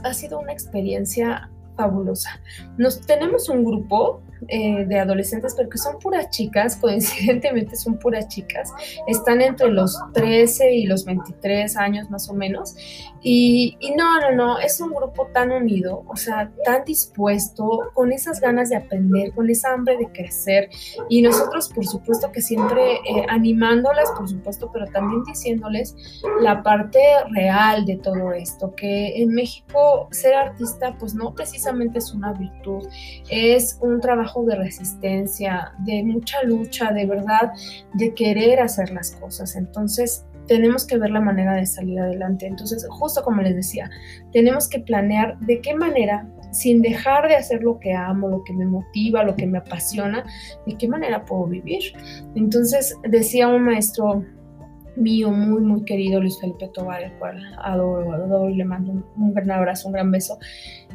ha 0.03 0.13
sido 0.13 0.39
una, 0.39 0.51
experiencia 0.51 1.49
fabulosa. 1.77 2.41
Nos 2.77 3.01
tenemos 3.01 3.47
un 3.47 3.63
grupo 3.63 4.21
eh, 4.47 4.85
de 4.85 4.99
adolescentes, 4.99 5.53
pero 5.55 5.69
que 5.69 5.77
son 5.77 5.99
puras 5.99 6.29
chicas, 6.29 6.75
coincidentemente 6.81 7.75
son 7.75 7.97
puras 7.97 8.27
chicas, 8.27 8.71
están 9.07 9.41
entre 9.41 9.69
los 9.69 9.97
13 10.13 10.73
y 10.73 10.85
los 10.87 11.05
23 11.05 11.77
años 11.77 12.09
más 12.09 12.29
o 12.29 12.33
menos, 12.33 12.75
y, 13.23 13.77
no, 13.95 14.19
no, 14.19 14.31
no, 14.31 14.59
es 14.59 14.81
un 14.81 14.89
grupo 14.89 15.27
tan 15.31 15.51
unido, 15.51 16.03
o 16.07 16.15
sea, 16.15 16.51
tan 16.65 16.83
dispuesto, 16.85 17.91
con 17.93 18.11
esas 18.11 18.39
ganas 18.39 18.69
de 18.69 18.77
aprender, 18.77 19.31
con 19.33 19.49
esa 19.49 19.73
hambre 19.73 19.97
de 19.97 20.07
crecer, 20.07 20.69
y 21.07 21.21
nosotros, 21.21 21.69
por 21.69 21.85
supuesto, 21.85 22.31
que 22.31 22.41
siempre 22.41 22.95
eh, 22.95 23.25
animándolas, 23.29 24.09
por 24.17 24.27
supuesto, 24.27 24.71
pero 24.73 24.87
también 24.87 25.23
diciéndoles 25.23 25.95
la 26.41 26.63
parte 26.63 26.99
real 27.29 27.85
de 27.85 27.97
todo 27.97 28.33
esto, 28.33 28.73
que 28.75 29.21
en 29.21 29.29
México 29.29 30.07
ser 30.11 30.33
artista, 30.33 30.95
pues 30.97 31.13
no 31.13 31.35
precisamente 31.35 31.99
es 31.99 32.13
una 32.13 32.33
virtud, 32.33 32.87
es 33.29 33.77
un 33.81 33.99
trabajo 33.99 34.30
de 34.45 34.55
resistencia, 34.55 35.73
de 35.79 36.03
mucha 36.03 36.41
lucha, 36.43 36.91
de 36.91 37.05
verdad, 37.05 37.51
de 37.93 38.13
querer 38.13 38.59
hacer 38.59 38.91
las 38.91 39.11
cosas. 39.11 39.55
Entonces, 39.55 40.25
tenemos 40.47 40.85
que 40.85 40.97
ver 40.97 41.11
la 41.11 41.21
manera 41.21 41.53
de 41.53 41.65
salir 41.65 41.99
adelante. 41.99 42.47
Entonces, 42.47 42.85
justo 42.89 43.23
como 43.23 43.41
les 43.41 43.55
decía, 43.55 43.89
tenemos 44.33 44.67
que 44.67 44.79
planear 44.79 45.39
de 45.39 45.61
qué 45.61 45.75
manera, 45.75 46.27
sin 46.51 46.81
dejar 46.81 47.27
de 47.27 47.35
hacer 47.35 47.63
lo 47.63 47.79
que 47.79 47.93
amo, 47.93 48.27
lo 48.27 48.43
que 48.43 48.53
me 48.53 48.65
motiva, 48.65 49.23
lo 49.23 49.35
que 49.35 49.47
me 49.47 49.59
apasiona, 49.59 50.25
de 50.65 50.77
qué 50.77 50.87
manera 50.87 51.23
puedo 51.23 51.45
vivir. 51.45 51.81
Entonces, 52.35 52.95
decía 53.03 53.47
un 53.47 53.63
maestro 53.63 54.25
mío 55.01 55.31
muy, 55.31 55.61
muy 55.61 55.83
querido 55.83 56.21
Luis 56.21 56.39
Felipe 56.39 56.69
Tobar, 56.73 57.03
el 57.03 57.13
cual 57.13 57.41
adoro, 57.61 58.13
adoro 58.13 58.49
y 58.49 58.55
le 58.55 58.65
mando 58.65 59.03
un, 59.15 59.33
gran 59.33 59.51
abrazo, 59.51 59.87
un 59.87 59.93
gran 59.93 60.11
beso, 60.11 60.37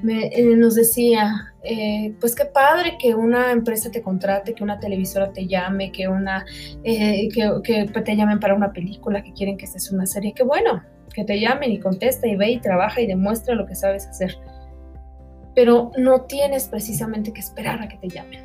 me, 0.02 0.26
eh, 0.26 0.56
nos 0.56 0.74
decía, 0.74 1.52
eh, 1.62 2.14
pues 2.20 2.34
qué 2.34 2.44
padre 2.44 2.96
que 2.98 3.14
una 3.14 3.52
empresa 3.52 3.90
te 3.90 4.02
contrate, 4.02 4.54
que 4.54 4.62
una 4.62 4.78
televisora 4.78 5.32
te 5.32 5.46
llame, 5.46 5.92
que, 5.92 6.08
una, 6.08 6.44
eh, 6.84 7.28
que, 7.34 7.50
que, 7.62 8.00
te 8.00 8.16
llamen 8.16 8.40
para 8.40 8.54
una 8.54 8.72
película, 8.72 9.22
que 9.22 9.32
quieren 9.32 9.56
que 9.56 9.64
estés 9.64 9.90
una 9.90 10.06
serie, 10.06 10.32
qué 10.34 10.42
bueno, 10.42 10.82
que 11.12 11.24
te 11.24 11.40
llamen 11.40 11.72
y 11.72 11.80
contesta 11.80 12.26
y 12.26 12.36
ve 12.36 12.50
y 12.50 12.60
trabaja 12.60 13.00
y 13.00 13.06
demuestra 13.06 13.54
lo 13.54 13.66
que 13.66 13.74
sabes 13.74 14.06
hacer. 14.06 14.36
Pero 15.54 15.90
no 15.96 16.22
tienes 16.22 16.68
precisamente 16.68 17.32
que 17.32 17.40
esperar 17.40 17.80
a 17.80 17.88
que 17.88 17.96
te 17.96 18.08
llamen. 18.08 18.40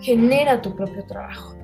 Genera 0.00 0.62
tu 0.62 0.74
propio 0.74 1.04
trabajo. 1.04 1.54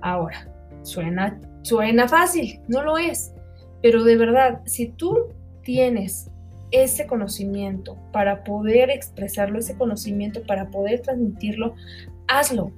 Ahora, 0.00 0.46
suena 0.82 1.38
Suena 1.62 2.08
fácil, 2.08 2.60
no 2.68 2.82
lo 2.82 2.98
es, 2.98 3.34
pero 3.82 4.04
de 4.04 4.16
verdad, 4.16 4.60
si 4.66 4.88
tú 4.88 5.28
tienes 5.62 6.30
ese 6.70 7.06
conocimiento 7.06 7.96
para 8.12 8.44
poder 8.44 8.90
expresarlo, 8.90 9.58
ese 9.58 9.76
conocimiento 9.76 10.42
para 10.46 10.70
poder 10.70 11.00
transmitirlo, 11.00 11.74
hazlo 12.28 12.72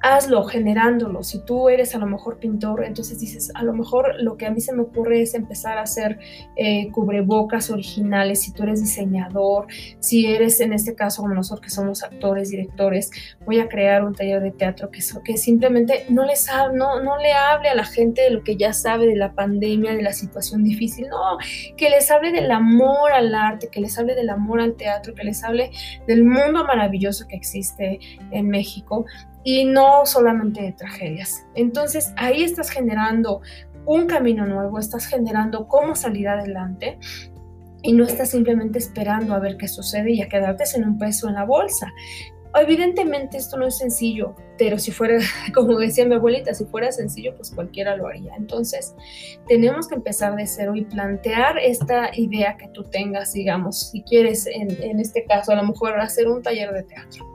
hazlo 0.00 0.44
generándolo. 0.44 1.22
Si 1.22 1.44
tú 1.44 1.68
eres 1.68 1.94
a 1.94 1.98
lo 1.98 2.06
mejor 2.06 2.38
pintor, 2.38 2.84
entonces 2.84 3.18
dices, 3.18 3.50
a 3.54 3.62
lo 3.62 3.72
mejor 3.72 4.14
lo 4.20 4.36
que 4.36 4.46
a 4.46 4.50
mí 4.50 4.60
se 4.60 4.72
me 4.72 4.82
ocurre 4.82 5.22
es 5.22 5.34
empezar 5.34 5.78
a 5.78 5.82
hacer 5.82 6.18
eh, 6.56 6.90
cubrebocas 6.92 7.70
originales. 7.70 8.42
Si 8.42 8.52
tú 8.52 8.62
eres 8.62 8.80
diseñador, 8.80 9.66
si 10.00 10.26
eres 10.26 10.60
en 10.60 10.72
este 10.72 10.94
caso 10.94 11.22
como 11.22 11.34
nosotros 11.34 11.64
que 11.64 11.70
somos 11.70 12.02
actores, 12.02 12.50
directores, 12.50 13.10
voy 13.44 13.58
a 13.58 13.68
crear 13.68 14.04
un 14.04 14.14
taller 14.14 14.42
de 14.42 14.50
teatro 14.50 14.90
que, 14.90 15.36
simplemente 15.36 16.06
no, 16.08 16.24
les 16.24 16.48
no, 16.74 17.02
no 17.02 17.18
le 17.18 17.32
hable 17.32 17.68
a 17.68 17.74
la 17.74 17.84
gente 17.84 18.22
de 18.22 18.30
lo 18.30 18.42
que 18.42 18.56
ya 18.56 18.72
sabe 18.72 19.06
de 19.06 19.16
la 19.16 19.32
pandemia, 19.32 19.94
de 19.94 20.02
la 20.02 20.12
situación 20.12 20.64
difícil, 20.64 21.08
no, 21.08 21.38
que 21.76 21.90
les 21.90 22.10
hable 22.10 22.32
del 22.32 22.50
amor 22.50 23.12
al 23.12 23.34
arte, 23.34 23.68
que 23.70 23.80
les 23.80 23.98
hable 23.98 24.14
del 24.14 24.30
amor 24.30 24.60
al 24.60 24.74
teatro, 24.76 25.14
que 25.14 25.24
les 25.24 25.42
hable 25.44 25.70
del 26.06 26.24
mundo 26.24 26.64
maravilloso 26.64 27.26
que 27.26 27.36
existe 27.36 27.98
en 28.30 28.48
México 28.48 29.04
y 29.50 29.64
no 29.64 30.04
solamente 30.04 30.60
de 30.60 30.72
tragedias. 30.72 31.46
Entonces 31.54 32.12
ahí 32.16 32.42
estás 32.42 32.68
generando 32.68 33.40
un 33.86 34.06
camino 34.06 34.44
nuevo, 34.44 34.78
estás 34.78 35.06
generando 35.06 35.66
cómo 35.66 35.96
salir 35.96 36.28
adelante 36.28 36.98
y 37.82 37.94
no 37.94 38.04
estás 38.04 38.28
simplemente 38.28 38.78
esperando 38.78 39.32
a 39.32 39.38
ver 39.38 39.56
qué 39.56 39.66
sucede 39.66 40.12
y 40.12 40.20
a 40.20 40.28
quedarte 40.28 40.64
en 40.74 40.84
un 40.84 40.98
peso 40.98 41.28
en 41.28 41.34
la 41.36 41.44
bolsa. 41.44 41.90
Evidentemente 42.60 43.36
esto 43.36 43.56
no 43.56 43.66
es 43.66 43.78
sencillo, 43.78 44.34
pero 44.56 44.78
si 44.78 44.90
fuera, 44.90 45.18
como 45.54 45.78
decía 45.78 46.06
mi 46.06 46.14
abuelita, 46.14 46.54
si 46.54 46.64
fuera 46.66 46.92
sencillo, 46.92 47.34
pues 47.36 47.50
cualquiera 47.50 47.96
lo 47.96 48.06
haría. 48.06 48.34
Entonces, 48.36 48.94
tenemos 49.46 49.88
que 49.88 49.94
empezar 49.94 50.34
de 50.36 50.46
cero 50.46 50.74
y 50.74 50.84
plantear 50.84 51.58
esta 51.58 52.10
idea 52.14 52.56
que 52.56 52.68
tú 52.68 52.84
tengas, 52.84 53.32
digamos, 53.32 53.90
si 53.90 54.02
quieres, 54.02 54.46
en, 54.46 54.70
en 54.82 55.00
este 55.00 55.24
caso, 55.24 55.52
a 55.52 55.56
lo 55.56 55.64
mejor 55.64 55.98
hacer 56.00 56.28
un 56.28 56.42
taller 56.42 56.72
de 56.72 56.82
teatro 56.82 57.26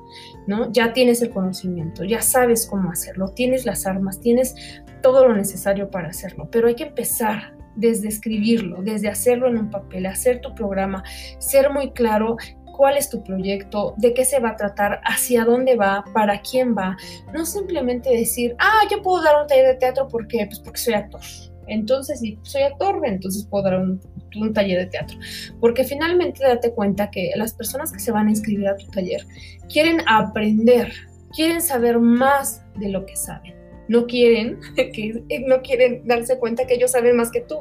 ¿no? 0.48 0.72
Ya 0.72 0.94
tienes 0.94 1.22
el 1.22 1.30
conocimiento, 1.30 2.04
ya 2.04 2.22
sabes 2.22 2.68
cómo 2.68 2.92
hacerlo, 2.92 3.30
tienes 3.30 3.66
las 3.66 3.86
armas, 3.86 4.20
tienes 4.20 4.56
todo 5.02 5.28
lo 5.28 5.36
necesario 5.36 5.90
para 5.90 6.10
hacerlo, 6.10 6.48
pero 6.52 6.68
hay 6.68 6.76
que 6.76 6.84
empezar 6.84 7.56
desde 7.76 8.08
escribirlo, 8.08 8.82
desde 8.84 9.10
hacerlo 9.10 9.48
en 9.48 9.58
un 9.58 9.70
papel, 9.70 10.06
hacer 10.06 10.42
tu 10.42 10.54
programa, 10.54 11.04
ser 11.40 11.72
muy 11.72 11.92
claro 11.92 12.38
cuál 12.74 12.98
es 12.98 13.10
tu 13.10 13.24
proyecto, 13.24 13.94
de 13.98 14.14
qué 14.14 14.26
se 14.26 14.40
va 14.40 14.50
a 14.50 14.56
tratar, 14.58 15.00
hacia 15.06 15.46
dónde 15.46 15.78
va, 15.78 16.04
para 16.14 16.42
quién 16.42 16.76
va. 16.76 16.98
No 17.34 17.46
simplemente 17.46 18.10
decir, 18.10 18.56
ah, 18.60 18.82
yo 18.92 19.02
puedo 19.02 19.24
dar 19.24 19.42
un 19.42 19.48
taller 19.48 19.68
de 19.68 19.76
teatro 19.76 20.08
porque, 20.10 20.46
pues 20.48 20.60
porque 20.60 20.80
soy 20.80 20.96
actor. 20.96 21.22
Entonces, 21.68 22.20
si 22.20 22.38
soy 22.42 22.64
actor, 22.64 23.00
entonces 23.06 23.46
puedo 23.50 23.64
dar 23.64 23.80
un, 23.80 24.02
un, 24.36 24.54
taller 24.54 24.80
de 24.80 24.86
teatro. 24.88 25.18
Porque 25.60 25.84
finalmente 25.84 26.44
date 26.44 26.74
cuenta 26.74 27.10
que 27.10 27.32
las 27.36 27.54
personas 27.54 27.92
que 27.92 28.00
se 28.00 28.12
van 28.12 28.28
a 28.28 28.32
inscribir 28.32 28.68
a 28.68 28.76
tu 28.76 28.88
taller 28.88 29.26
quieren 29.72 30.02
aprender, 30.08 30.92
quieren 31.34 31.62
saber 31.62 32.00
más 32.00 32.64
de 32.76 32.90
lo 32.90 33.06
que 33.06 33.16
saben. 33.16 33.56
No 33.88 34.08
quieren, 34.08 34.60
que, 34.76 35.24
no 35.48 35.62
quieren 35.62 36.06
darse 36.06 36.38
cuenta 36.38 36.66
que 36.66 36.76
ellos 36.76 36.92
saben 36.92 37.16
más 37.16 37.32
que 37.32 37.42
tú, 37.42 37.60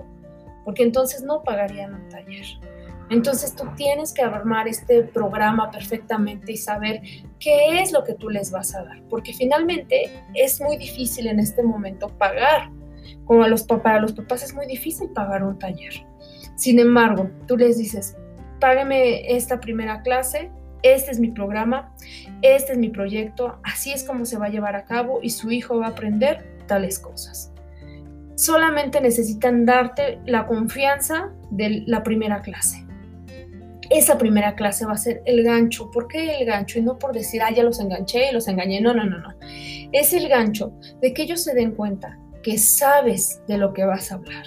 porque 0.64 0.83
entonces 0.83 1.22
no 1.22 1.42
pagarían 1.42 1.94
un 1.94 2.09
taller. 2.09 2.44
Entonces 3.12 3.55
tú 3.55 3.64
tienes 3.77 4.14
que 4.14 4.22
armar 4.22 4.66
este 4.66 5.03
programa 5.03 5.70
perfectamente 5.70 6.53
y 6.53 6.57
saber 6.57 7.03
qué 7.38 7.83
es 7.83 7.92
lo 7.92 8.05
que 8.05 8.14
tú 8.14 8.31
les 8.31 8.51
vas 8.51 8.75
a 8.75 8.85
dar, 8.85 9.03
porque 9.11 9.35
finalmente 9.35 10.11
es 10.33 10.62
muy 10.62 10.79
difícil 10.79 11.27
en 11.27 11.38
este 11.38 11.62
momento 11.62 12.09
pagar 12.16 12.70
como 13.27 13.44
a 13.44 13.48
los, 13.48 13.64
para 13.64 14.01
los 14.01 14.14
papás 14.14 14.42
es 14.42 14.55
muy 14.55 14.66
difícil 14.66 15.11
pagar 15.11 15.44
un 15.44 15.59
taller. 15.59 15.92
Sin 16.57 16.79
embargo, 16.79 17.29
tú 17.46 17.59
les 17.59 17.77
dices, 17.77 18.16
págame 18.61 19.37
esta 19.37 19.61
primera 19.61 20.01
clase, 20.01 20.51
este 20.83 21.11
es 21.11 21.20
mi 21.20 21.31
programa, 21.31 21.94
este 22.40 22.72
es 22.72 22.79
mi 22.79 22.88
proyecto, 22.88 23.59
así 23.62 23.92
es 23.92 24.05
como 24.05 24.25
se 24.25 24.38
va 24.38 24.46
a 24.46 24.51
llevar 24.51 24.75
a 24.75 24.85
cabo 24.85 25.20
y 25.22 25.29
su 25.29 25.51
hijo 25.51 25.79
va 25.79 25.88
a 25.88 25.90
aprender 25.90 26.57
tales 26.66 26.98
cosas. 26.98 27.53
Solamente 28.37 29.03
necesitan 29.03 29.66
darte 29.66 30.18
la 30.25 30.46
confianza 30.46 31.31
de 31.51 31.83
la 31.87 32.03
primera 32.03 32.40
clase. 32.40 32.87
Esa 33.92 34.16
primera 34.16 34.55
clase 34.55 34.87
va 34.87 34.92
a 34.92 34.96
ser 34.96 35.22
el 35.26 35.42
gancho. 35.42 35.90
¿Por 35.90 36.09
qué 36.09 36.38
el 36.38 36.46
gancho? 36.46 36.78
Y 36.78 36.83
no 36.83 36.98
por 36.98 37.12
decir, 37.12 37.42
ah, 37.42 37.52
ya 37.55 37.62
los 37.62 37.78
enganché, 37.78 38.33
los 38.33 38.48
engañé. 38.48 38.81
No, 38.81 38.94
no, 38.94 39.05
no, 39.05 39.18
no. 39.18 39.35
Es 39.92 40.12
el 40.14 40.28
gancho 40.28 40.72
de 41.00 41.12
que 41.12 41.22
ellos 41.22 41.42
se 41.42 41.55
den 41.55 41.72
cuenta 41.72 42.18
que 42.42 42.59
sabes 42.59 43.42
de 43.46 43.59
lo 43.59 43.72
que 43.72 43.85
vas 43.85 44.11
a 44.11 44.14
hablar, 44.16 44.44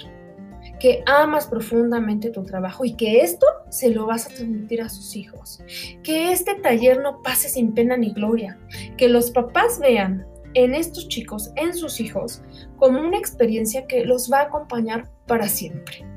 que 0.79 1.03
amas 1.05 1.47
profundamente 1.47 2.31
tu 2.31 2.43
trabajo 2.43 2.85
y 2.85 2.95
que 2.95 3.21
esto 3.21 3.45
se 3.69 3.89
lo 3.89 4.05
vas 4.05 4.25
a 4.25 4.29
transmitir 4.29 4.81
a 4.81 4.89
sus 4.89 5.15
hijos. 5.15 5.59
Que 6.03 6.31
este 6.31 6.55
taller 6.55 7.01
no 7.01 7.21
pase 7.21 7.47
sin 7.47 7.73
pena 7.73 7.97
ni 7.97 8.13
gloria, 8.13 8.57
que 8.97 9.07
los 9.07 9.31
papás 9.31 9.79
vean 9.79 10.25
en 10.55 10.73
estos 10.73 11.07
chicos, 11.07 11.51
en 11.55 11.75
sus 11.75 11.99
hijos, 11.99 12.41
como 12.77 12.99
una 12.99 13.17
experiencia 13.17 13.85
que 13.87 14.05
los 14.05 14.31
va 14.31 14.39
a 14.39 14.43
acompañar 14.43 15.09
para 15.27 15.47
siempre. 15.47 16.14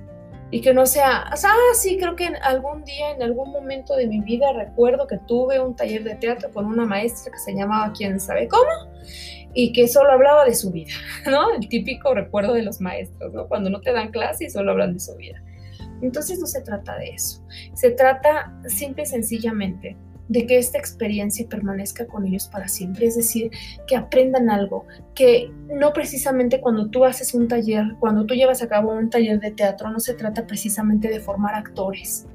Y 0.51 0.63
que 0.63 0.73
no 0.73 0.87
sea, 0.87 1.25
ah, 1.31 1.75
sí, 1.75 1.99
creo 1.99 2.17
que 2.17 2.27
algún 2.27 2.85
día, 2.85 3.11
en 3.11 3.23
algún 3.23 3.51
momento 3.51 3.97
de 3.97 4.07
mi 4.07 4.21
vida, 4.21 4.53
recuerdo 4.55 5.07
que 5.07 5.19
tuve 5.19 5.61
un 5.61 5.77
taller 5.77 6.05
de 6.05 6.15
teatro 6.15 6.51
con 6.51 6.65
una 6.65 6.87
maestra 6.87 7.33
que 7.33 7.39
se 7.39 7.55
llamaba 7.55 7.93
quién 7.93 8.19
sabe 8.19 8.49
cómo, 8.49 8.71
y 9.53 9.73
que 9.73 9.89
solo 9.89 10.13
hablaba 10.13 10.45
de 10.45 10.55
su 10.55 10.71
vida, 10.71 10.93
¿no? 11.27 11.55
El 11.55 11.69
típico 11.69 12.15
recuerdo 12.15 12.55
de 12.55 12.63
los 12.63 12.81
maestros, 12.81 13.33
¿no? 13.35 13.47
Cuando 13.47 13.69
no 13.69 13.81
te 13.81 13.93
dan 13.93 14.11
clase 14.11 14.45
y 14.45 14.51
solo 14.51 14.73
hablan 14.73 14.95
de 14.95 15.01
su 15.01 15.15
vida. 15.17 15.43
Entonces 16.01 16.39
no 16.39 16.47
se 16.47 16.63
trata 16.63 16.97
de 16.97 17.11
eso, 17.11 17.45
se 17.75 17.91
trata 17.91 18.53
simple 18.69 19.03
y 19.03 19.07
sencillamente 19.07 19.97
de 20.29 20.47
que 20.47 20.59
esta 20.59 20.79
experiencia 20.79 21.47
permanezca 21.49 22.07
con 22.07 22.27
ellos 22.27 22.49
para 22.49 22.69
siempre, 22.69 23.07
es 23.07 23.17
decir, 23.17 23.51
que 23.87 23.97
aprendan 23.97 24.51
algo, 24.51 24.87
que 25.15 25.51
no 25.69 25.93
precisamente 25.93 26.61
cuando 26.61 26.89
tú 26.89 27.05
haces 27.05 27.35
un 27.35 27.49
taller, 27.49 27.97
cuando 27.99 28.27
tú 28.27 28.35
llevas 28.35 28.63
a 28.63 28.69
cabo 28.69 28.93
un 28.93 29.11
taller 29.11 29.41
de 29.41 29.51
teatro, 29.51 29.91
no 29.91 30.01
se 30.01 30.15
trata 30.15 30.47
precisamente 30.47 31.09
de 31.09 31.21
formar 31.21 31.55
actores, 31.55 32.27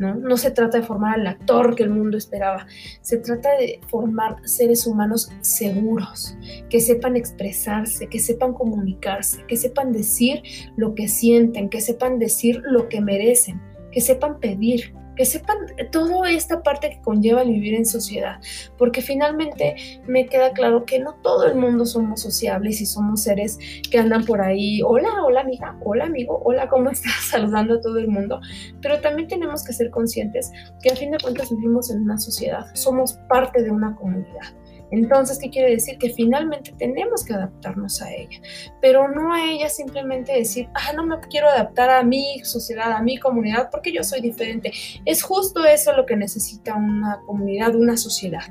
¿no? 0.00 0.36
se 0.36 0.50
trata 0.50 0.78
de 0.78 0.86
formar 0.86 1.20
al 1.20 1.26
actor 1.26 1.74
que 1.74 1.82
el 1.82 1.90
mundo 1.90 2.16
esperaba, 2.16 2.66
se 3.02 3.18
trata 3.18 3.50
de 3.56 3.80
formar 3.88 4.36
seres 4.44 4.86
humanos 4.86 5.30
seguros, 5.42 6.36
que 6.68 6.80
sepan 6.80 7.16
expresarse, 7.16 8.06
que 8.06 8.18
sepan 8.18 8.54
comunicarse, 8.54 9.44
que 9.46 9.56
sepan 9.56 9.92
decir 9.92 10.42
lo 10.76 10.94
que 10.94 11.08
sienten, 11.08 11.68
que 11.68 11.80
sepan 11.80 12.18
decir 12.18 12.62
lo 12.64 12.88
que 12.88 13.00
merecen, 13.00 13.60
que 13.92 14.00
sepan 14.00 14.40
pedir, 14.40 14.94
que 15.16 15.24
sepan 15.24 15.58
toda 15.90 16.30
esta 16.30 16.62
parte 16.62 16.90
que 16.90 17.00
conlleva 17.00 17.42
el 17.42 17.50
vivir 17.50 17.74
en 17.74 17.86
sociedad, 17.86 18.40
porque 18.78 19.02
finalmente 19.02 20.00
me 20.06 20.26
queda 20.26 20.52
claro 20.52 20.84
que 20.84 20.98
no 20.98 21.14
todo 21.22 21.46
el 21.46 21.56
mundo 21.56 21.86
somos 21.86 22.20
sociables 22.22 22.80
y 22.80 22.86
somos 22.86 23.22
seres 23.22 23.58
que 23.90 23.98
andan 23.98 24.24
por 24.24 24.40
ahí, 24.40 24.82
hola, 24.82 25.08
hola 25.24 25.40
amiga, 25.40 25.76
hola 25.84 26.06
amigo, 26.06 26.40
hola, 26.44 26.68
¿cómo 26.68 26.90
estás? 26.90 27.12
Saludando 27.30 27.74
a 27.74 27.80
todo 27.80 27.98
el 27.98 28.08
mundo, 28.08 28.40
pero 28.80 29.00
también 29.00 29.28
tenemos 29.28 29.64
que 29.64 29.72
ser 29.72 29.90
conscientes 29.90 30.50
que 30.82 30.90
a 30.90 30.96
fin 30.96 31.10
de 31.10 31.18
cuentas 31.18 31.50
vivimos 31.50 31.90
en 31.90 32.02
una 32.02 32.18
sociedad, 32.18 32.66
somos 32.74 33.14
parte 33.28 33.62
de 33.62 33.70
una 33.70 33.94
comunidad. 33.96 34.54
Entonces, 34.90 35.38
¿qué 35.38 35.50
quiere 35.50 35.70
decir? 35.70 35.98
Que 35.98 36.10
finalmente 36.10 36.72
tenemos 36.78 37.24
que 37.24 37.34
adaptarnos 37.34 38.02
a 38.02 38.12
ella, 38.12 38.40
pero 38.80 39.08
no 39.08 39.32
a 39.32 39.44
ella 39.44 39.68
simplemente 39.68 40.32
decir, 40.32 40.68
ah, 40.74 40.92
no 40.94 41.06
me 41.06 41.18
quiero 41.30 41.48
adaptar 41.48 41.90
a 41.90 42.02
mi 42.02 42.40
sociedad, 42.44 42.92
a 42.92 43.02
mi 43.02 43.18
comunidad, 43.18 43.70
porque 43.70 43.92
yo 43.92 44.02
soy 44.02 44.20
diferente. 44.20 44.72
Es 45.04 45.22
justo 45.22 45.64
eso 45.64 45.92
lo 45.92 46.06
que 46.06 46.16
necesita 46.16 46.74
una 46.74 47.20
comunidad, 47.26 47.74
una 47.76 47.96
sociedad, 47.96 48.42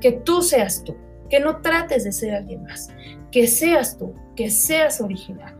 que 0.00 0.12
tú 0.12 0.42
seas 0.42 0.84
tú, 0.84 0.96
que 1.30 1.40
no 1.40 1.60
trates 1.60 2.04
de 2.04 2.12
ser 2.12 2.34
alguien 2.34 2.64
más, 2.64 2.90
que 3.30 3.46
seas 3.46 3.96
tú, 3.96 4.14
que 4.36 4.50
seas 4.50 5.00
original. 5.00 5.56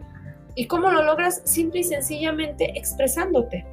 ¿Y 0.54 0.66
cómo 0.66 0.90
lo 0.90 1.04
logras? 1.04 1.40
Simple 1.44 1.80
y 1.80 1.84
sencillamente 1.84 2.76
expresándote. 2.76 3.64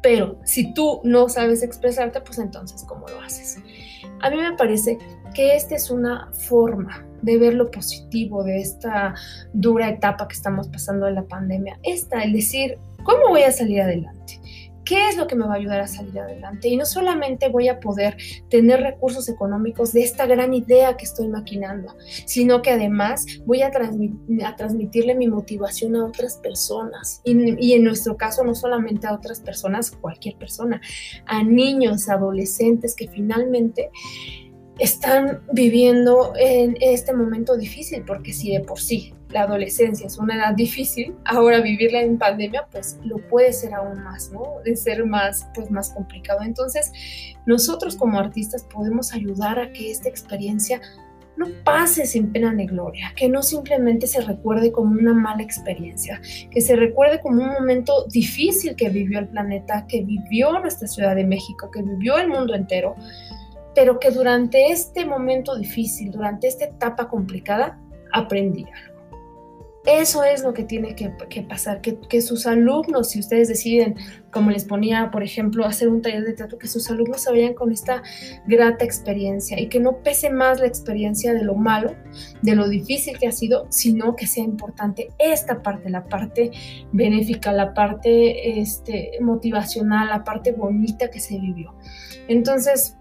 Pero 0.00 0.38
si 0.44 0.72
tú 0.74 1.00
no 1.02 1.28
sabes 1.28 1.62
expresarte, 1.62 2.20
pues 2.20 2.38
entonces, 2.38 2.84
¿cómo 2.84 3.08
lo 3.08 3.20
haces? 3.20 3.58
A 4.20 4.30
mí 4.30 4.36
me 4.36 4.52
parece 4.52 4.98
que 5.34 5.56
esta 5.56 5.74
es 5.74 5.90
una 5.90 6.30
forma 6.32 7.04
de 7.22 7.38
ver 7.38 7.54
lo 7.54 7.70
positivo 7.70 8.44
de 8.44 8.60
esta 8.60 9.14
dura 9.52 9.90
etapa 9.90 10.28
que 10.28 10.34
estamos 10.34 10.68
pasando 10.68 11.06
de 11.06 11.12
la 11.12 11.24
pandemia. 11.24 11.78
Esta, 11.82 12.22
el 12.22 12.32
decir, 12.32 12.78
¿cómo 13.02 13.28
voy 13.28 13.42
a 13.42 13.52
salir 13.52 13.82
adelante? 13.82 14.40
¿Qué 14.84 15.08
es 15.08 15.16
lo 15.16 15.26
que 15.26 15.34
me 15.34 15.46
va 15.46 15.54
a 15.54 15.56
ayudar 15.56 15.80
a 15.80 15.86
salir 15.86 16.18
adelante? 16.18 16.68
Y 16.68 16.76
no 16.76 16.84
solamente 16.84 17.48
voy 17.48 17.68
a 17.68 17.80
poder 17.80 18.18
tener 18.50 18.80
recursos 18.80 19.30
económicos 19.30 19.94
de 19.94 20.02
esta 20.02 20.26
gran 20.26 20.52
idea 20.52 20.98
que 20.98 21.06
estoy 21.06 21.28
maquinando, 21.28 21.96
sino 22.26 22.60
que 22.60 22.70
además 22.70 23.24
voy 23.46 23.62
a, 23.62 23.70
transmitirle 23.70 25.14
mi 25.14 25.26
motivación 25.26 25.96
a 25.96 26.04
otras 26.04 26.36
personas. 26.36 27.22
Y, 27.24 27.66
y, 27.66 27.72
en 27.72 27.84
nuestro 27.84 28.18
caso, 28.18 28.44
no 28.44 28.54
solamente 28.54 29.06
a 29.06 29.14
otras 29.14 29.40
personas, 29.40 29.90
cualquier 29.90 30.36
persona, 30.36 30.82
a 31.24 31.42
niños, 31.42 32.10
adolescentes 32.10 32.94
que 32.94 33.08
finalmente 33.08 33.90
están 34.78 35.40
viviendo 35.52 36.32
en 36.36 36.76
este 36.80 37.12
momento 37.12 37.56
difícil, 37.56 38.04
porque 38.04 38.32
si 38.32 38.52
de 38.52 38.60
por 38.60 38.80
sí 38.80 39.14
la 39.30 39.42
adolescencia 39.42 40.06
es 40.06 40.18
una 40.18 40.36
edad 40.36 40.54
difícil, 40.54 41.14
ahora 41.24 41.60
vivirla 41.60 42.02
en 42.02 42.18
pandemia 42.18 42.66
pues 42.70 42.98
lo 43.04 43.18
puede 43.28 43.52
ser 43.52 43.74
aún 43.74 44.02
más, 44.02 44.30
¿no? 44.32 44.42
De 44.64 44.76
ser 44.76 45.04
más 45.06 45.46
pues 45.54 45.70
más 45.70 45.90
complicado. 45.90 46.42
Entonces, 46.42 46.92
nosotros 47.46 47.96
como 47.96 48.18
artistas 48.18 48.64
podemos 48.64 49.12
ayudar 49.12 49.58
a 49.58 49.72
que 49.72 49.90
esta 49.90 50.08
experiencia 50.08 50.80
no 51.36 51.46
pase 51.64 52.06
sin 52.06 52.32
pena 52.32 52.52
ni 52.52 52.66
gloria, 52.66 53.12
que 53.16 53.28
no 53.28 53.42
simplemente 53.42 54.06
se 54.06 54.20
recuerde 54.20 54.70
como 54.70 54.92
una 54.92 55.12
mala 55.12 55.42
experiencia, 55.42 56.20
que 56.50 56.60
se 56.60 56.76
recuerde 56.76 57.20
como 57.20 57.42
un 57.42 57.50
momento 57.50 58.06
difícil 58.08 58.76
que 58.76 58.88
vivió 58.88 59.18
el 59.18 59.28
planeta, 59.28 59.86
que 59.88 60.02
vivió 60.02 60.58
nuestra 60.60 60.86
Ciudad 60.86 61.16
de 61.16 61.24
México, 61.24 61.70
que 61.72 61.82
vivió 61.82 62.18
el 62.18 62.28
mundo 62.28 62.54
entero, 62.54 62.94
pero 63.74 63.98
que 63.98 64.10
durante 64.10 64.70
este 64.70 65.04
momento 65.04 65.56
difícil, 65.56 66.10
durante 66.10 66.48
esta 66.48 66.64
etapa 66.64 67.08
complicada, 67.08 67.80
aprendí 68.12 68.64
algo. 68.64 68.94
Eso 69.86 70.24
es 70.24 70.42
lo 70.42 70.54
que 70.54 70.64
tiene 70.64 70.94
que, 70.96 71.10
pasar, 71.42 71.82
que, 71.82 72.22
sus 72.22 72.46
alumnos, 72.46 73.10
si 73.10 73.20
ustedes 73.20 73.48
deciden, 73.48 73.96
como 74.30 74.50
les 74.50 74.64
ponía, 74.64 75.10
por 75.10 75.22
ejemplo, 75.22 75.66
hacer 75.66 75.88
un 75.88 76.00
taller 76.00 76.24
de 76.24 76.32
teatro, 76.32 76.56
que 76.56 76.68
sus 76.68 76.90
alumnos 76.90 77.20
se 77.20 77.30
vayan 77.30 77.52
con 77.52 77.70
esta 77.70 78.02
grata 78.46 78.82
experiencia 78.82 79.60
y 79.60 79.68
que 79.68 79.80
no 79.80 79.98
pese 79.98 80.30
más 80.30 80.58
la 80.58 80.66
experiencia 80.68 81.34
de 81.34 81.44
lo 81.44 81.54
malo, 81.54 81.94
de 82.40 82.54
lo 82.54 82.66
difícil 82.66 83.18
que 83.18 83.26
ha 83.26 83.32
sido, 83.32 83.66
sino 83.68 84.16
que 84.16 84.26
sea 84.26 84.42
importante 84.42 85.08
esta 85.18 85.62
parte, 85.62 85.90
la 85.90 86.04
parte 86.04 86.50
benéfica, 86.92 87.52
la 87.52 87.74
parte 87.74 88.58
este, 88.58 89.10
motivacional, 89.20 90.08
la 90.08 90.24
parte 90.24 90.52
bonita 90.52 91.10
que 91.10 91.20
se 91.20 91.38
vivió. 91.38 91.74
Entonces, 92.26 92.96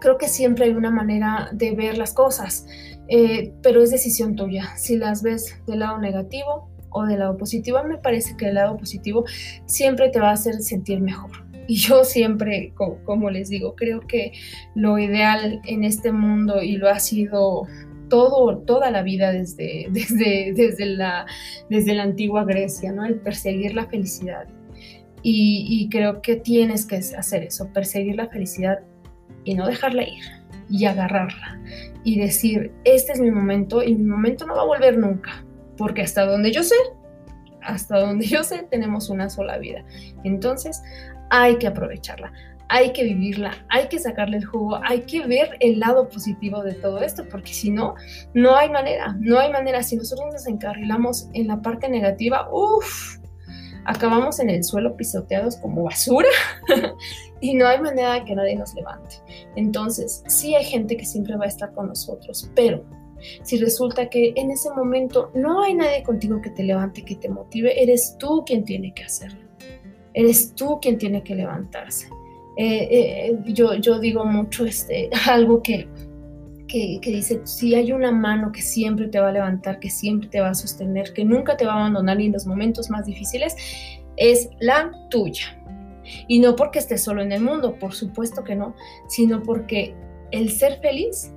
creo 0.00 0.18
que 0.18 0.28
siempre 0.28 0.66
hay 0.66 0.72
una 0.72 0.90
manera 0.90 1.48
de 1.52 1.74
ver 1.74 1.98
las 1.98 2.12
cosas, 2.12 2.66
eh, 3.08 3.52
pero 3.62 3.82
es 3.82 3.90
decisión 3.90 4.36
tuya. 4.36 4.76
Si 4.76 4.96
las 4.96 5.22
ves 5.22 5.60
del 5.66 5.80
lado 5.80 5.98
negativo 5.98 6.68
o 6.90 7.04
del 7.04 7.20
lado 7.20 7.36
positivo, 7.36 7.82
me 7.84 7.98
parece 7.98 8.36
que 8.36 8.48
el 8.48 8.54
lado 8.54 8.76
positivo 8.76 9.24
siempre 9.66 10.08
te 10.10 10.20
va 10.20 10.30
a 10.30 10.32
hacer 10.32 10.60
sentir 10.62 11.00
mejor. 11.00 11.30
Y 11.68 11.76
yo 11.76 12.04
siempre, 12.04 12.72
como, 13.04 13.30
les 13.30 13.48
digo, 13.48 13.74
creo 13.74 14.00
que 14.00 14.32
lo 14.74 14.98
ideal 14.98 15.60
en 15.64 15.82
este 15.82 16.12
mundo 16.12 16.62
y 16.62 16.76
lo 16.76 16.88
ha 16.88 17.00
sido 17.00 17.66
todo, 18.08 18.58
toda 18.58 18.92
la 18.92 19.02
vida 19.02 19.32
desde, 19.32 19.88
desde, 19.90 20.52
desde, 20.54 20.86
la, 20.86 21.26
desde 21.68 21.94
la 21.94 22.04
antigua 22.04 22.44
Grecia, 22.44 22.92
¿no? 22.92 23.04
El 23.04 23.16
perseguir 23.16 23.74
la 23.74 23.86
felicidad. 23.86 24.46
y 25.28 25.88
creo 25.90 26.22
que 26.22 26.36
tienes 26.36 26.86
que 26.86 26.96
hacer 26.96 27.42
eso, 27.42 27.68
perseguir 27.72 28.14
la 28.14 28.28
felicidad 28.28 28.78
y 29.46 29.54
no 29.54 29.66
dejarla 29.66 30.02
ir 30.02 30.24
y 30.68 30.84
agarrarla 30.84 31.58
y 32.04 32.18
decir, 32.18 32.72
este 32.84 33.12
es 33.12 33.20
mi 33.20 33.30
momento 33.30 33.82
y 33.82 33.94
mi 33.94 34.04
momento 34.04 34.46
no 34.46 34.54
va 34.54 34.62
a 34.62 34.66
volver 34.66 34.98
nunca, 34.98 35.44
porque 35.78 36.02
hasta 36.02 36.26
donde 36.26 36.52
yo 36.52 36.62
sé, 36.62 36.74
hasta 37.62 37.98
donde 38.00 38.26
yo 38.26 38.44
sé, 38.44 38.64
tenemos 38.70 39.08
una 39.08 39.30
sola 39.30 39.58
vida. 39.58 39.84
Entonces, 40.24 40.82
hay 41.30 41.56
que 41.56 41.68
aprovecharla, 41.68 42.32
hay 42.68 42.92
que 42.92 43.04
vivirla, 43.04 43.52
hay 43.68 43.88
que 43.88 43.98
sacarle 43.98 44.38
el 44.38 44.44
jugo, 44.44 44.80
hay 44.82 45.02
que 45.02 45.26
ver 45.26 45.56
el 45.60 45.78
lado 45.78 46.08
positivo 46.08 46.62
de 46.62 46.74
todo 46.74 47.00
esto, 47.00 47.24
porque 47.28 47.52
si 47.52 47.70
no, 47.70 47.94
no 48.34 48.56
hay 48.56 48.68
manera, 48.68 49.16
no 49.20 49.38
hay 49.38 49.52
manera. 49.52 49.82
Si 49.82 49.96
nosotros 49.96 50.26
nos 50.32 50.46
encarrilamos 50.46 51.28
en 51.34 51.46
la 51.46 51.62
parte 51.62 51.88
negativa, 51.88 52.48
uff, 52.52 53.18
acabamos 53.86 54.40
en 54.40 54.50
el 54.50 54.64
suelo 54.64 54.96
pisoteados 54.96 55.56
como 55.56 55.84
basura 55.84 56.28
y 57.40 57.54
no 57.54 57.66
hay 57.66 57.80
manera 57.80 58.14
de 58.14 58.24
que 58.24 58.34
nadie 58.34 58.56
nos 58.56 58.74
levante. 58.74 59.16
Entonces, 59.54 60.22
sí 60.26 60.54
hay 60.54 60.64
gente 60.64 60.96
que 60.96 61.04
siempre 61.04 61.36
va 61.36 61.44
a 61.44 61.48
estar 61.48 61.72
con 61.72 61.88
nosotros, 61.88 62.50
pero 62.54 62.84
si 63.42 63.58
resulta 63.58 64.08
que 64.08 64.32
en 64.36 64.50
ese 64.50 64.70
momento 64.70 65.30
no 65.34 65.62
hay 65.62 65.74
nadie 65.74 66.02
contigo 66.02 66.40
que 66.42 66.50
te 66.50 66.62
levante, 66.62 67.04
que 67.04 67.16
te 67.16 67.28
motive, 67.28 67.82
eres 67.82 68.16
tú 68.18 68.44
quien 68.44 68.64
tiene 68.64 68.92
que 68.92 69.04
hacerlo. 69.04 69.40
Eres 70.12 70.54
tú 70.54 70.78
quien 70.80 70.98
tiene 70.98 71.22
que 71.22 71.34
levantarse. 71.34 72.08
Eh, 72.58 72.88
eh, 72.90 73.38
yo, 73.44 73.74
yo 73.74 73.98
digo 73.98 74.24
mucho 74.24 74.64
este, 74.64 75.10
algo 75.28 75.62
que, 75.62 75.88
que, 76.66 77.00
dice, 77.02 77.40
si 77.44 77.74
hay 77.74 77.92
una 77.92 78.12
mano 78.12 78.52
que 78.52 78.62
siempre 78.62 79.08
te 79.08 79.20
va 79.20 79.28
a 79.28 79.32
levantar, 79.32 79.78
que 79.78 79.90
siempre 79.90 80.28
te 80.28 80.40
va 80.40 80.50
a 80.50 80.54
sostener, 80.54 81.12
que 81.12 81.24
nunca 81.24 81.56
te 81.56 81.64
va 81.64 81.74
a 81.74 81.76
abandonar 81.76 82.20
en 82.20 82.32
los 82.32 82.46
momentos 82.46 82.90
más 82.90 83.06
difíciles, 83.06 83.54
es 84.16 84.48
la 84.60 84.92
tuya. 85.10 85.62
Y 86.28 86.38
no 86.38 86.54
porque 86.56 86.78
estés 86.78 87.02
solo 87.02 87.22
en 87.22 87.32
el 87.32 87.42
mundo, 87.42 87.78
por 87.78 87.94
supuesto 87.94 88.44
que 88.44 88.54
no, 88.54 88.74
sino 89.08 89.42
porque 89.42 89.94
el 90.30 90.50
ser 90.50 90.80
feliz 90.80 91.32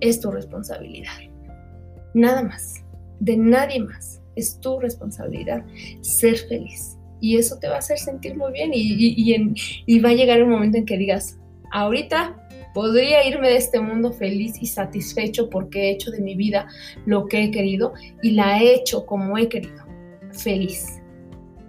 es 0.00 0.20
tu 0.20 0.30
responsabilidad. 0.30 1.12
Nada 2.14 2.42
más, 2.42 2.84
de 3.20 3.36
nadie 3.36 3.80
más. 3.80 4.20
Es 4.36 4.58
tu 4.60 4.80
responsabilidad 4.80 5.64
ser 6.00 6.36
feliz. 6.36 6.96
Y 7.20 7.36
eso 7.38 7.58
te 7.58 7.68
va 7.68 7.76
a 7.76 7.78
hacer 7.78 7.98
sentir 7.98 8.36
muy 8.36 8.52
bien 8.52 8.72
y, 8.74 9.54
y 9.86 10.00
va 10.00 10.10
a 10.10 10.14
llegar 10.14 10.42
un 10.42 10.50
momento 10.50 10.76
en 10.76 10.84
que 10.84 10.98
digas, 10.98 11.38
ahorita 11.72 12.43
podría 12.74 13.26
irme 13.26 13.48
de 13.48 13.56
este 13.56 13.80
mundo 13.80 14.12
feliz 14.12 14.56
y 14.60 14.66
satisfecho 14.66 15.48
porque 15.48 15.84
he 15.84 15.90
hecho 15.92 16.10
de 16.10 16.20
mi 16.20 16.34
vida 16.34 16.66
lo 17.06 17.26
que 17.26 17.44
he 17.44 17.50
querido 17.50 17.94
y 18.22 18.32
la 18.32 18.60
he 18.60 18.74
hecho 18.74 19.06
como 19.06 19.38
he 19.38 19.48
querido, 19.48 19.86
feliz. 20.32 21.00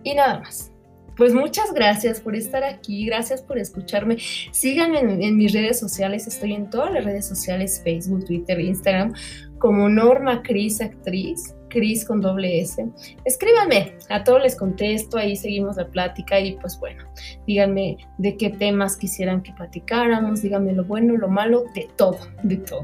Y 0.04 0.16
nada 0.16 0.40
más. 0.40 0.72
Pues 1.16 1.34
muchas 1.34 1.74
gracias 1.74 2.20
por 2.20 2.36
estar 2.36 2.66
aquí, 2.66 3.06
gracias 3.06 3.42
por 3.42 3.58
escucharme. 3.58 4.18
Síganme 4.52 5.00
en, 5.00 5.38
mis 5.38 5.54
redes 5.54 5.80
sociales, 5.80 6.28
estoy 6.28 6.54
en 6.54 6.70
todas 6.70 6.92
las 6.92 7.06
redes 7.06 7.26
sociales, 7.26 7.80
Facebook, 7.82 8.26
Twitter, 8.26 8.60
Instagram, 8.60 9.14
como 9.58 9.88
Norma 9.88 10.44
Cris 10.44 10.82
Actriz. 10.82 11.55
Cris 11.76 12.06
con 12.06 12.22
doble 12.22 12.62
S. 12.62 12.90
Escríbanme, 13.26 13.98
a 14.10 14.24
todos 14.24 14.42
les 14.42 14.56
contesto, 14.56 15.18
ahí 15.18 15.36
seguimos 15.36 15.76
la 15.76 15.86
plática 15.90 16.40
y 16.40 16.54
pues 16.54 16.80
bueno, 16.80 17.04
díganme 17.46 17.98
de 18.18 18.38
qué 18.38 18.50
temas 18.50 18.96
quisieran 18.96 19.44
que 19.44 19.52
platicáramos, 19.52 20.42
díganme 20.42 20.72
lo 20.72 20.86
bueno, 20.86 21.18
lo 21.18 21.28
malo, 21.28 21.66
de 21.76 21.90
todo, 21.98 22.20
de 22.44 22.56
todo. 22.56 22.84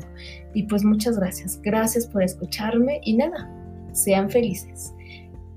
Y 0.53 0.63
pues 0.63 0.83
muchas 0.83 1.17
gracias, 1.17 1.61
gracias 1.61 2.05
por 2.05 2.21
escucharme 2.21 2.99
y 3.05 3.15
nada, 3.15 3.49
sean 3.93 4.29
felices. 4.29 4.93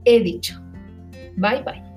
He 0.05 0.21
dicho, 0.21 0.63
bye 1.37 1.61
bye. 1.65 1.94